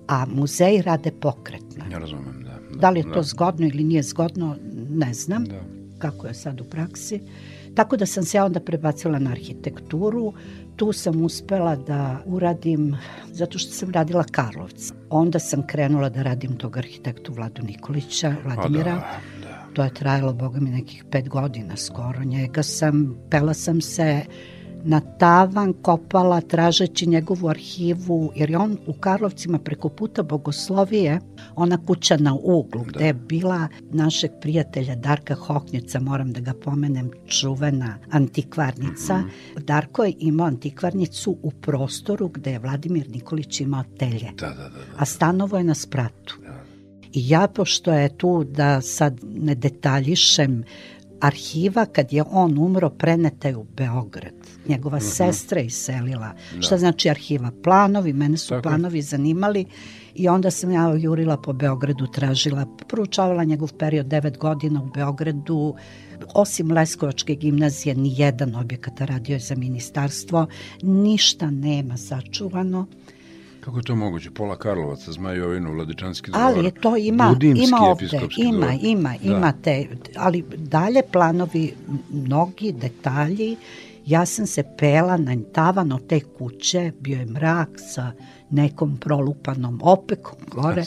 [0.09, 1.85] a muzeji rade pokretna.
[1.93, 2.51] Ja razumem, da.
[2.51, 3.23] da da li je to da.
[3.23, 4.57] zgodno ili nije zgodno,
[4.91, 5.61] ne znam da.
[5.99, 7.21] kako je sad u praksi.
[7.75, 10.33] Tako da sam se ja onda prebacila na arhitekturu,
[10.77, 12.97] tu sam uspela da uradim,
[13.27, 14.95] zato što sam radila Karlovca.
[15.11, 18.93] Onda sam krenula da radim tog arhitektu Vladu Nikolića, Vladimira.
[18.93, 19.67] Da, da.
[19.73, 22.25] To je trajalo, boga mi, nekih pet godina skoro.
[22.25, 24.23] Njega sam, pela sam se
[24.85, 31.21] na tavan kopala tražeći njegovu arhivu, jer je on u Karlovcima preko puta Bogoslovije,
[31.57, 32.91] ona kuća na uglu, da.
[32.91, 39.19] gde je bila našeg prijatelja Darka Hoknjeca, moram da ga pomenem, čuvena antikvarnica.
[39.19, 39.65] Mm -hmm.
[39.65, 44.69] Darko je imao antikvarnicu u prostoru gde je Vladimir Nikolić imao telje, da, da, da,
[44.69, 44.69] da.
[44.97, 46.39] a stanovo je na spratu.
[46.43, 46.63] Da.
[47.13, 50.65] I ja, pošto je tu, da sad ne detaljišem,
[51.21, 54.42] arhiva kad je on umro preneta je u Beograd.
[54.69, 55.17] Njegova mm -hmm.
[55.17, 56.33] sestra je iselila.
[56.55, 56.63] Da.
[56.63, 57.51] Šta znači arhiva?
[57.63, 58.63] Planovi, mene su Tako.
[58.63, 59.67] planovi zanimali
[60.15, 65.75] i onda sam ja jurila po Beogradu, tražila, proučavala njegov period 9 godina u Beogradu,
[66.35, 70.47] osim Leskovačke gimnazije, ni jedan objekat radio je za ministarstvo,
[70.83, 72.87] ništa nema sačuvano.
[73.61, 74.31] Kako je to moguće?
[74.31, 78.79] Pola Karlovaca, Zmajovinu, Vladičanski dvor, Ali to ima, Budimski ima ovde, ima, dvor.
[78.83, 79.37] ima, da.
[79.37, 79.87] ima te,
[80.17, 81.75] ali dalje planovi,
[82.13, 83.57] mnogi detalji,
[84.07, 88.13] ja sam se pela na tavan od te kuće, bio je mrak sa
[88.51, 90.85] nekom prolupanom opekom gore,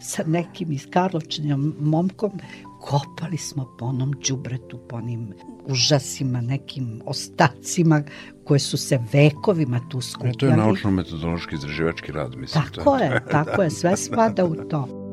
[0.00, 2.32] sa nekim iz Karlovčanjom momkom,
[2.80, 5.32] kopali smo po onom džubretu, po onim
[5.66, 8.02] užasima, nekim ostacima
[8.44, 10.36] koje su se vekovima tu skupljali.
[10.36, 12.64] E, to je naučno-metodološki izraživački rad, mislim.
[12.64, 15.03] Tako je tako je, sve spada u to.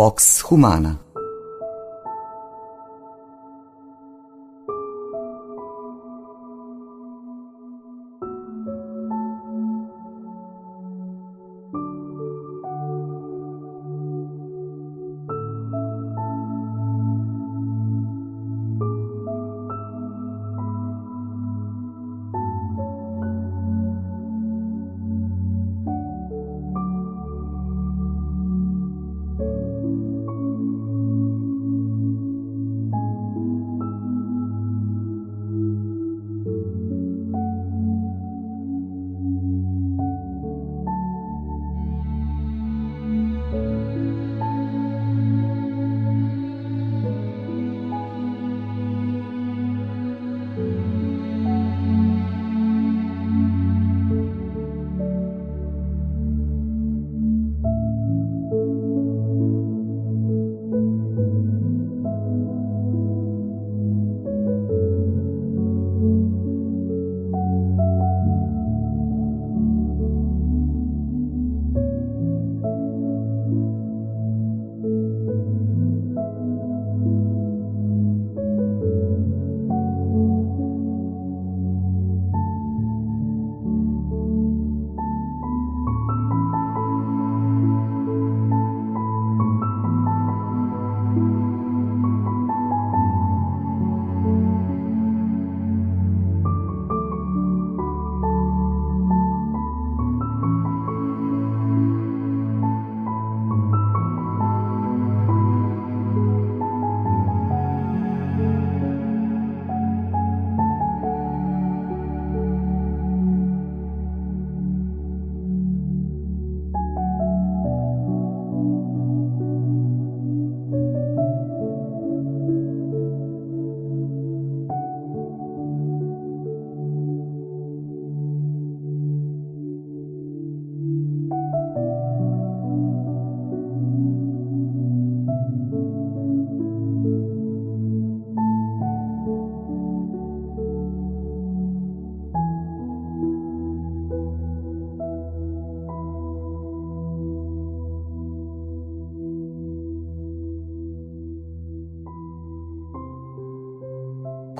[0.00, 0.98] Vox Humana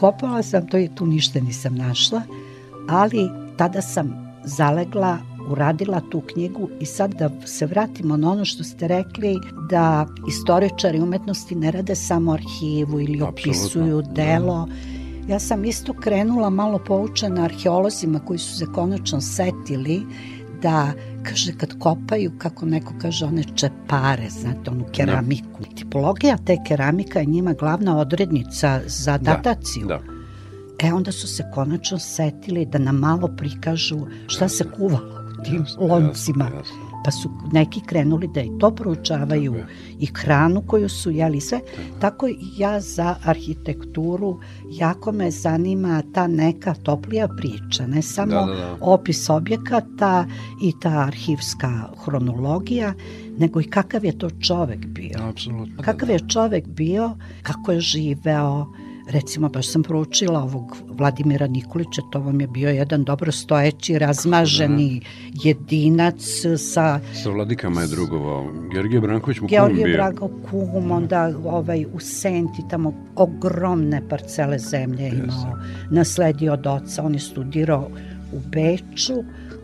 [0.00, 2.22] Kopala sam to i tu ništa nisam našla,
[2.88, 5.18] ali tada sam zalegla
[5.50, 9.36] uradila tu knjigu i sad da se vratimo na ono što ste rekli
[9.70, 14.12] da istoričari umetnosti ne rade samo arhivu ili opisuju da.
[14.12, 14.68] delo.
[15.28, 20.02] Ja sam isto krenula malo poučena arheolozima koji su se konačno setili
[20.62, 20.92] da
[21.22, 25.62] kaže kad kopaju, kako neko kaže, one čepare, znate, onu keramiku.
[25.62, 25.76] Da.
[25.76, 29.86] Tipologija te keramika je njima glavna odrednica za da, dataciju.
[29.86, 30.86] Da, da.
[30.88, 35.86] E onda su se konačno setili da nam malo prikažu šta se kuvalo tim jasne,
[35.86, 36.44] loncima.
[36.44, 36.89] Jasne, jasne.
[37.04, 39.54] Pa su neki krenuli da i to proučavaju
[39.98, 41.60] i hranu koju su jeli sve.
[42.00, 42.28] Tako.
[42.28, 44.40] I ja za arhitekturu
[44.70, 48.76] jako me zanima ta neka toplija priča, ne samo da, da, da.
[48.80, 50.26] opis objekata
[50.62, 52.94] i ta arhivska hronologija,
[53.38, 55.18] nego i kakav je to čovek bio.
[55.22, 55.82] Apsolutno.
[55.82, 58.66] Kakav je čovek bio, kako je živeo,
[59.10, 65.00] recimo baš sam proučila ovog Vladimira Nikolića, to vam je bio jedan dobro stojeći, razmaženi
[65.00, 65.40] da.
[65.48, 66.22] jedinac
[66.58, 67.00] sa...
[67.22, 68.52] Sa vladikama je drugovao.
[68.72, 69.96] Georgije Branković mu Georgije kum bio.
[69.96, 75.58] Branko kum, onda ovaj, u Senti, tamo ogromne parcele zemlje imao,
[75.90, 77.90] nasledio od oca, on je studirao
[78.32, 79.14] u Beču,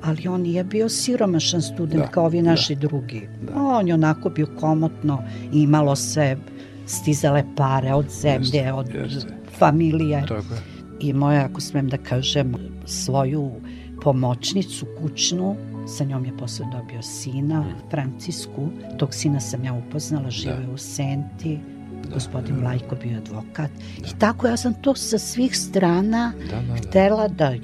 [0.03, 3.29] ali on nije bio siromašan student da, kao ovi naši da, drugi.
[3.43, 3.63] Da.
[3.63, 5.23] On je onako bio komotno,
[5.53, 6.37] imalo se
[6.87, 9.36] stizale pare od zemlje, jeste, od jeste.
[9.59, 10.21] Familije.
[10.21, 10.61] Tako je.
[11.01, 12.55] I moja, ako smem da kažem,
[12.87, 13.51] svoju
[14.03, 15.57] pomoćnicu kućnu,
[15.89, 17.91] sa njom je posle dobio sina, mm.
[17.91, 18.69] Francisku.
[18.99, 20.73] Tog sina sam ja upoznala, žive da.
[20.73, 21.59] u Senti.
[22.09, 22.65] Da, gospodin da.
[22.65, 23.71] Lajko bio advokat.
[24.01, 24.09] Da.
[24.09, 26.75] I tako ja sam to sa svih strana da, da, da.
[26.75, 27.55] htela da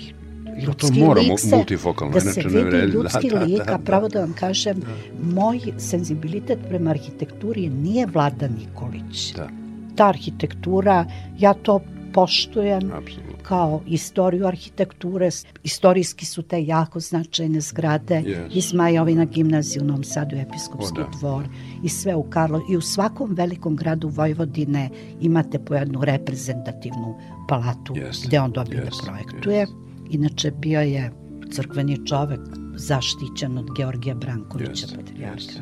[0.66, 2.93] ljudski to moramo, lik se, multifokalno, da se vidi vredi.
[2.93, 4.86] ljudski da, lik, da, da, pravo da vam kažem, da.
[5.34, 9.34] moj senzibilitet prema arhitekturi nije Vlada Nikolić.
[9.34, 9.62] Da.
[9.97, 11.05] Ta arhitektura,
[11.38, 11.80] ja to
[12.12, 13.32] poštujem Absolutno.
[13.43, 15.30] kao istoriju arhitekture.
[15.62, 18.49] Istorijski su te jako značajne zgrade yes.
[18.55, 21.18] i Zmajovina gimnazija u Novom Sadu, Episkopski o, da.
[21.18, 21.45] dvor
[21.84, 22.61] i sve u Karlo.
[22.70, 24.90] I u svakom velikom gradu Vojvodine
[25.20, 27.18] imate po jednu reprezentativnu
[27.49, 28.26] palatu yes.
[28.26, 28.84] gde on dobio yes.
[28.84, 29.66] da projektuje.
[29.66, 29.82] Yes
[30.12, 31.12] Inače, bio je
[31.51, 32.40] crkveni čovek
[32.76, 35.36] zaštićen od Georgija Brankovića, yes, patrijarha.
[35.36, 35.61] Yes.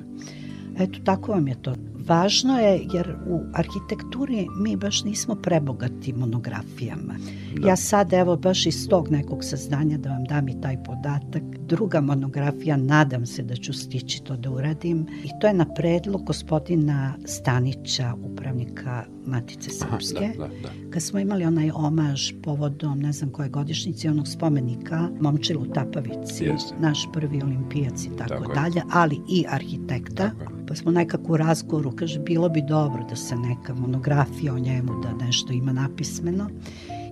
[0.79, 1.75] Eto, tako vam je to.
[2.07, 7.15] Važno je jer u arhitekturi mi baš nismo prebogati monografijama.
[7.57, 7.69] Da.
[7.69, 11.43] Ja sad evo baš iz tog nekog saznanja da vam dam i taj podatak.
[11.59, 16.25] Druga monografija, nadam se da ću stići to da uradim i to je na predlog
[16.25, 20.25] gospodina Stanića, upravnika Matice Srpske.
[20.25, 20.91] Aha, da, da, da.
[20.91, 26.75] Kad smo imali onaj omaž povodom, ne znam koje godišnjice, onog spomenika Momčilu Tapavici, Jeste.
[26.81, 30.31] naš prvi olimpijac i tako, tako dalje, ali i arhitekta.
[30.39, 34.59] Tako pa smo nekako u razgovoru, kaže, bilo bi dobro da se neka monografija o
[34.59, 36.51] njemu, da nešto ima napismeno.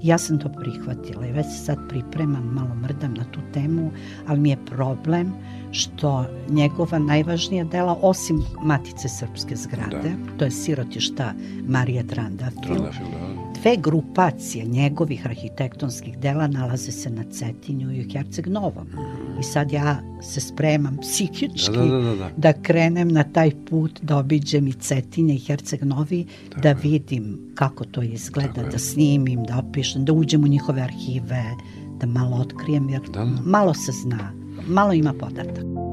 [0.03, 3.91] Ja sam to prihvatila i već se sad pripremam, malo mrdam na tu temu,
[4.27, 5.33] ali mi je problem
[5.71, 10.37] što njegova najvažnija dela, osim Matice Srpske zgrade, da.
[10.39, 11.33] to je sirotišta
[11.69, 13.38] Marije Trandafil, Trandafil da
[13.69, 18.87] Dve grupacije njegovih arhitektonskih dela nalaze se na Cetinju i u Herceg Novom.
[19.41, 22.31] I sad ja se spremam psihički da, da, da, da.
[22.37, 27.39] da krenem na taj put, da obiđem i Cetinje i Herceg Novi, Tako da vidim
[27.55, 31.45] kako to izgleda, Tako da snimim, da opišem, da uđem u njihove arhive,
[32.01, 33.41] da malo otkrijem, jer da, da.
[33.45, 34.33] malo se zna,
[34.67, 35.88] malo ima podataka.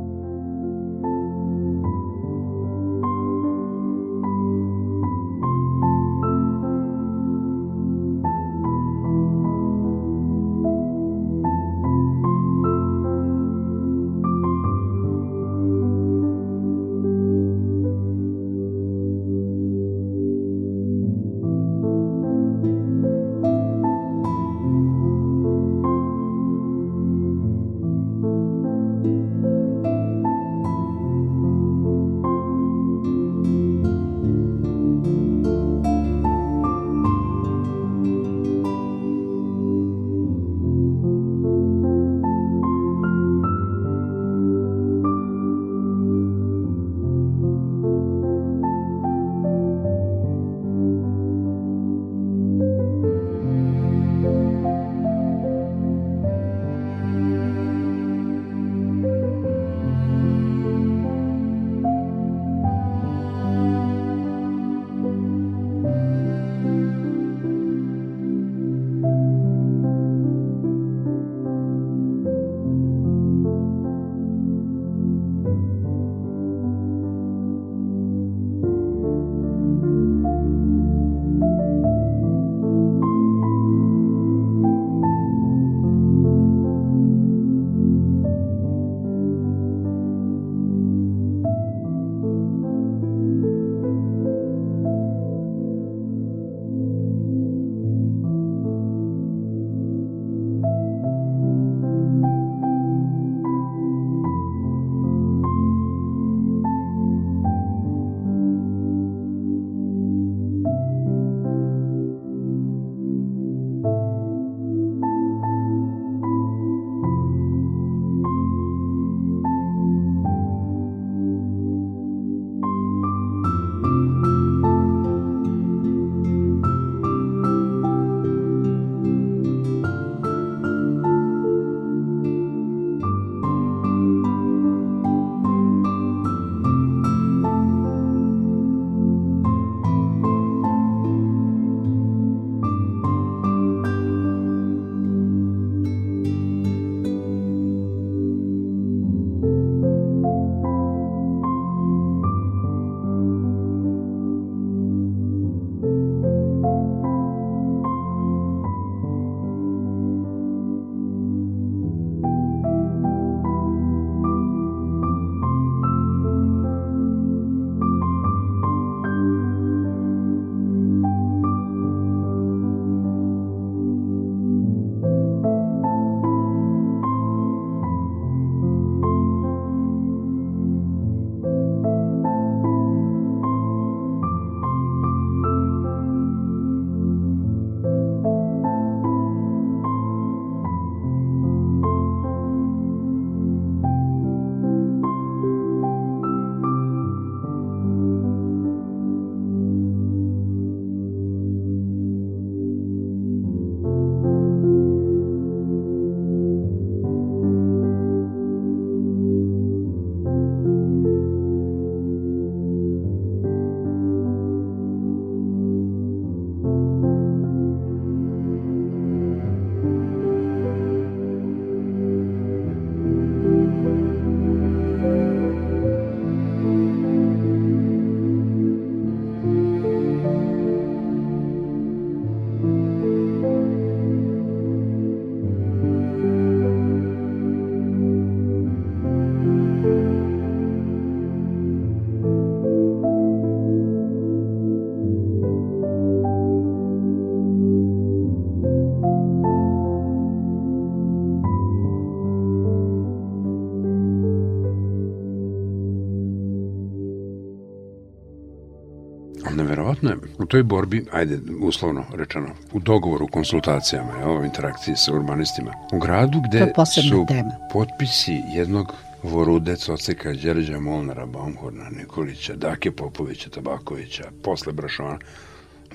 [260.45, 266.41] U toj borbi, ajde, uslovno rečeno, u dogovoru, konsultacijama, evo, interakciji sa urbanistima, u gradu
[266.49, 267.51] gde su tema.
[267.73, 268.93] potpisi jednog
[269.23, 275.17] Vorudec, Oceka, Đerđa Molnara, Baumhorna, Nikolića, Dake Popovića, Tabakovića, posle Brašona,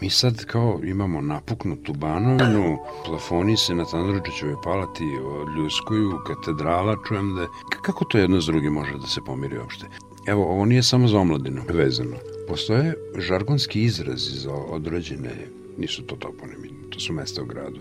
[0.01, 5.05] Mi sad kao imamo napuknutu banovinu, plafoni se na Tandručićevoj palati
[5.43, 7.49] odljuskuju, katedrala, čujem da je...
[7.83, 9.87] Kako to jedno s drugim može da se pomiri uopšte?
[10.27, 12.17] Evo, ovo nije samo za omladinu vezano.
[12.51, 15.31] Postoje žargonski izrazi za određene,
[15.79, 17.81] nisu to toponimi, to su mesta u gradu.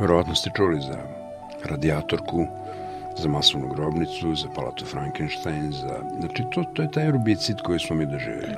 [0.00, 0.98] Verovatno ste čuli za
[1.64, 2.46] radijatorku,
[3.22, 6.00] za masovnu grobnicu, za palatu Frankenstein, za...
[6.20, 8.56] Znači, to, to je taj erbicid koji smo mi doživjeli.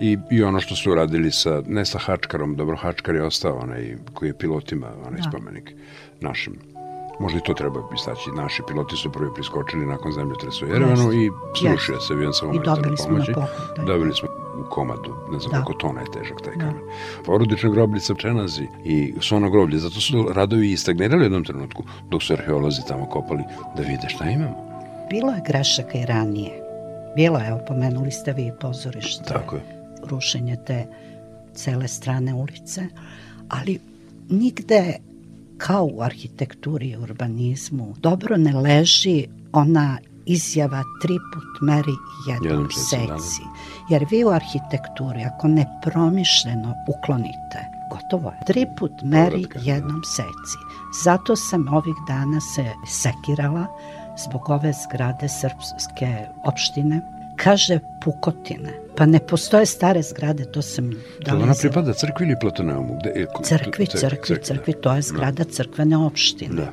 [0.00, 3.96] I, I ono što su radili sa, ne sa Hačkarom, dobro, Hačkar je ostao onaj
[4.14, 5.30] koji je pilotima, onaj da.
[5.30, 5.72] spomenik
[6.20, 6.58] našim.
[7.20, 8.30] Možda i to treba istaći.
[8.36, 11.30] Naši piloti su prvi priskočili nakon zemljotresa u Jerevanu i
[11.60, 13.32] srušio se avion sa humanitarne pomoći.
[13.32, 13.48] Da.
[13.86, 15.64] Dobili smo u komadu, ne znam da.
[15.64, 16.60] koliko tona je težak taj da.
[16.60, 16.82] kamen.
[17.24, 22.22] Porodična grobljica Čenazi i Sono groblje, zato su radovi i stagnirali u jednom trenutku dok
[22.22, 23.42] su arheolozi tamo kopali
[23.76, 24.56] da vide šta imamo.
[25.10, 26.62] Bilo je grešaka i ranije.
[27.16, 29.24] Bilo je, evo, pomenuli ste vi pozorište.
[29.24, 29.62] Tako je
[30.04, 30.86] rušenje te
[31.54, 32.82] cele strane ulice,
[33.48, 33.78] ali
[34.28, 34.98] nigde
[35.58, 41.96] kao u arhitekturi i urbanizmu dobro ne leži ona izjava tri put meri
[42.28, 43.42] jednom seci.
[43.90, 47.60] Jer vi u arhitekturi, ako ne promišljeno uklonite,
[47.90, 48.44] gotovo je.
[48.46, 49.60] Tri put meri da.
[49.62, 50.58] jednom seci.
[51.04, 53.66] Zato sam ovih dana se sekirala
[54.28, 57.00] zbog ove zgrade srpske opštine
[57.36, 58.72] kaže pukotine.
[58.96, 60.90] Pa ne postoje stare zgrade, to sam...
[61.24, 62.98] Da ona pripada crkvi ili Platoneumu?
[63.00, 65.02] Gde je, crkvi, crkvi, crkvi, to je da.
[65.02, 66.54] zgrada crkvene opštine.
[66.54, 66.68] Da.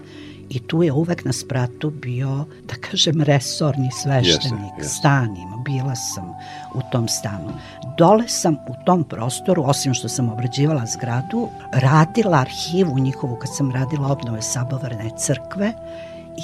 [0.50, 4.96] I tu je uvek na spratu bio, da kažem, resorni sveštenik, jeste, jeste.
[5.00, 6.30] stan ima, bila sam
[6.76, 7.54] u tom stanu.
[7.98, 13.72] Dole sam u tom prostoru, osim što sam obrađivala zgradu, radila arhivu njihovu kad sam
[13.72, 15.74] radila obnove sabovarne crkve,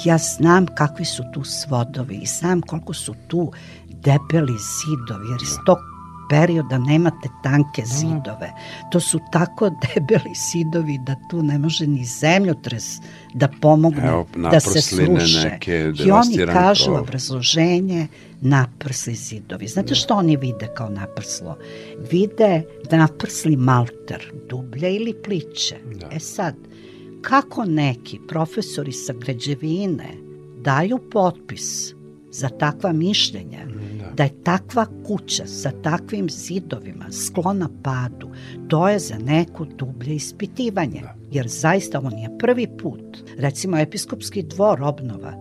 [0.04, 3.52] ja znam kakvi su tu svodovi i znam koliko su tu
[3.88, 5.95] debeli zidovi, jer iz tog
[6.30, 7.88] perioda nemate tanke da.
[7.88, 8.52] zidove.
[8.92, 12.84] To su tako debeli zidovi da tu ne može ni zemljotres
[13.34, 15.48] da pomogne Evo, da se sluše.
[15.48, 17.00] Neke I oni kažu krov.
[17.00, 18.06] obrazloženje
[18.40, 19.66] naprsli zidovi.
[19.66, 21.58] Znate što oni vide kao naprslo?
[22.10, 25.76] Vide da naprsli malter, dublje ili pliće.
[25.94, 26.08] Da.
[26.12, 26.54] E sad,
[27.22, 30.08] kako neki profesori sa građevine
[30.60, 31.95] daju potpis
[32.30, 33.66] za takva mišljenja,
[33.98, 34.10] da.
[34.16, 38.30] da je takva kuća sa takvim zidovima sklona padu,
[38.68, 41.00] to je za neko dublje ispitivanje.
[41.00, 41.14] Da.
[41.30, 45.32] Jer zaista on je prvi put, recimo episkopski dvor obnova,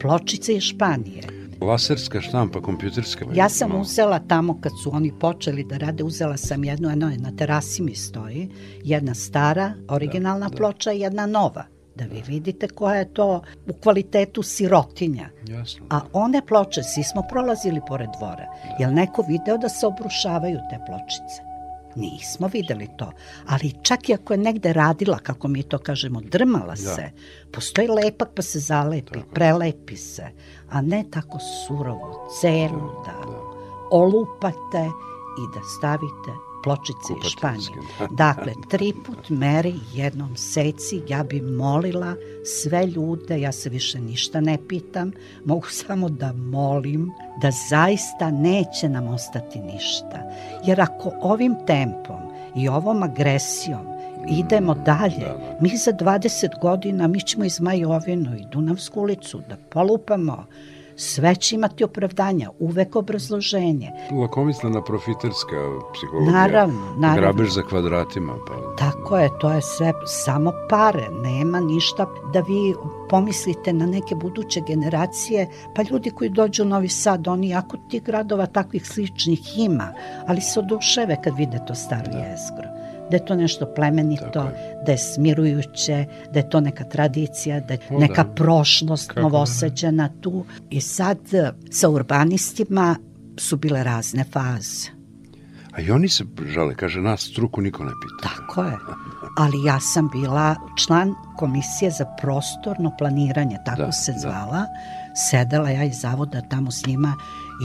[0.00, 1.22] pločice iz Španije,
[1.60, 3.26] Laserska štampa, kompjuterska.
[3.34, 3.80] Ja sam no.
[3.80, 7.94] uzela tamo kad su oni počeli da rade, uzela sam jednu, jedno na terasi mi
[7.94, 8.48] stoji,
[8.84, 13.72] jedna stara, originalna da, ploča i jedna nova da vi vidite koja je to u
[13.72, 15.28] kvalitetu sirotinja.
[15.48, 15.86] Jasno.
[15.90, 18.46] A one ploče, svi smo prolazili pored dvora.
[18.64, 18.76] Da.
[18.78, 21.42] Jel neko video da se obrušavaju te pločice?
[21.96, 23.12] Nismo videli to.
[23.46, 26.94] Ali čak i ako je negde radila, kako mi to kažemo, drmala da.
[26.94, 27.10] se,
[27.52, 29.34] postoji lepak pa se zalepi, Tako.
[29.34, 30.26] prelepi se,
[30.70, 33.38] a ne tako surovo, celu da, da, da
[33.90, 34.84] olupate
[35.38, 37.80] i da stavite pločice iz Španije.
[38.24, 42.14] Dakle, tri put meri jednom seci, ja bi molila
[42.44, 45.12] sve ljude, ja se više ništa ne pitam,
[45.44, 47.10] mogu samo da molim
[47.42, 50.30] da zaista neće nam ostati ništa.
[50.64, 52.20] Jer ako ovim tempom
[52.56, 53.86] i ovom agresijom
[54.28, 55.24] idemo mm, dalje.
[55.24, 55.58] Da, da.
[55.60, 60.44] Mi za 20 godina, mi ćemo iz Majovinu i Dunavsku ulicu da polupamo
[61.00, 63.90] Sve će imati opravdanja, uvek obrazloženje.
[64.20, 65.56] Lakomislena profiterska
[65.92, 66.32] psihologija.
[66.32, 67.20] Naravno, naravno.
[67.20, 68.34] Grabež za kvadratima.
[68.46, 68.54] Pa...
[68.76, 72.74] Tako je, to je sve samo pare, nema ništa da vi
[73.10, 78.02] pomislite na neke buduće generacije, pa ljudi koji dođu u Novi Sad, oni jako tih
[78.02, 79.92] gradova takvih sličnih ima,
[80.26, 82.18] ali se oduševe kad vide to staro da.
[82.18, 82.77] jezgro
[83.10, 84.82] da je to nešto plemenito, je.
[84.86, 88.30] da je smirujuće, da je to neka tradicija, da je o, neka da.
[88.30, 90.20] prošlost Kako novoseđena da.
[90.20, 90.44] tu.
[90.70, 91.18] I sad
[91.70, 92.96] sa urbanistima
[93.38, 94.98] su bile razne faze.
[95.72, 98.28] A i oni se žale, kaže, nas struku niko ne pita.
[98.28, 98.76] Tako je.
[99.36, 104.18] Ali ja sam bila član komisije za prostorno planiranje, tako da, se da.
[104.18, 104.58] zvala.
[104.58, 104.66] Da.
[105.30, 107.14] Sedela ja iz zavoda tamo s njima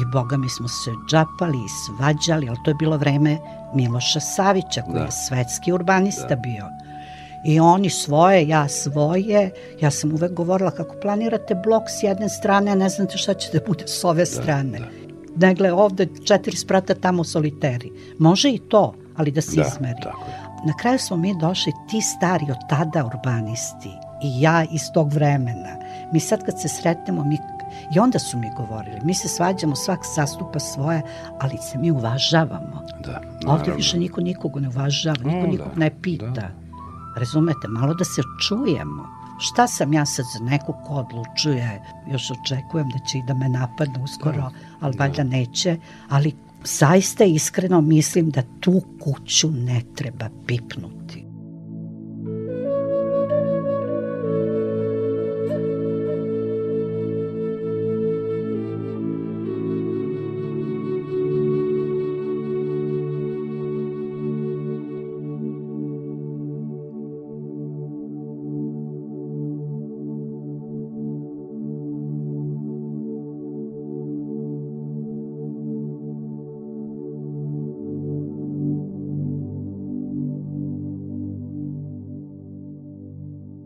[0.01, 3.37] i boga mi smo se džapali i svađali, ali to je bilo vreme
[3.75, 5.03] Miloša Savića koji da.
[5.05, 6.35] je svetski urbanista da.
[6.35, 6.65] bio.
[7.45, 9.51] I oni svoje, ja svoje.
[9.81, 13.49] Ja sam uvek govorila kako planirate blok s jedne strane, a ne znate šta će
[13.53, 14.79] da bude s ove da, strane.
[14.79, 14.85] Da.
[15.47, 17.91] Negle ovde četiri sprata, tamo soliteri.
[18.19, 20.01] Može i to, ali da se Da, izmeri.
[20.03, 20.43] tako je.
[20.65, 23.89] Na kraju smo mi došli, ti stari od tada urbanisti
[24.23, 25.75] i ja iz tog vremena.
[26.13, 27.37] Mi sad kad se sretnemo, mi,
[27.95, 31.01] i onda su mi govorili, mi se svađamo, svak sastupa svoje,
[31.39, 32.81] ali se mi uvažavamo.
[33.05, 33.75] Da, Ovde naravno.
[33.75, 36.49] više niko nikog ne uvažava, niko O, nikog da, ne pita.
[37.17, 39.07] Razumete, malo da se čujemo.
[39.39, 41.81] Šta sam ja sad za nekog ko odlučuje,
[42.11, 45.77] još očekujem da će i da me napadne uskoro, ali valjda neće,
[46.09, 46.33] ali
[46.63, 51.02] zaista iskreno mislim da tu kuću ne treba pipnuti.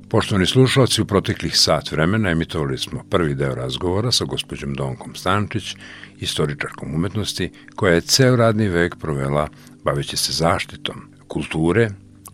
[0.10, 5.76] Poštovani slušalci, u proteklih sat vremena emitovali smo prvi deo razgovora sa gospođom Donkom Stančić,
[6.20, 9.50] istoričarkom umetnosti, koja je ceo radni vek provela
[9.84, 10.96] baveći se zaštitom
[11.28, 11.90] kulture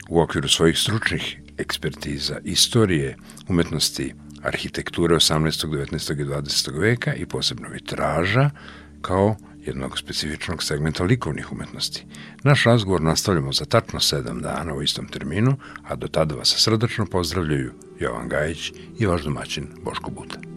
[0.10, 3.18] u okviru svojih stručnih ekspertiza, istorije,
[3.48, 4.14] umetnosti,
[4.44, 6.22] arhitekture 18., 19.
[6.22, 6.80] i 20.
[6.80, 8.50] veka i posebno vitraža,
[9.02, 12.06] kao jednog specifičnog segmenta likovnih umetnosti.
[12.44, 17.06] Naš razgovor nastavljamo za tačno sedam dana u istom terminu, a do tada vas srdačno
[17.06, 20.53] pozdravljaju Jovan Gajić i vaš domaćin Boško Buta.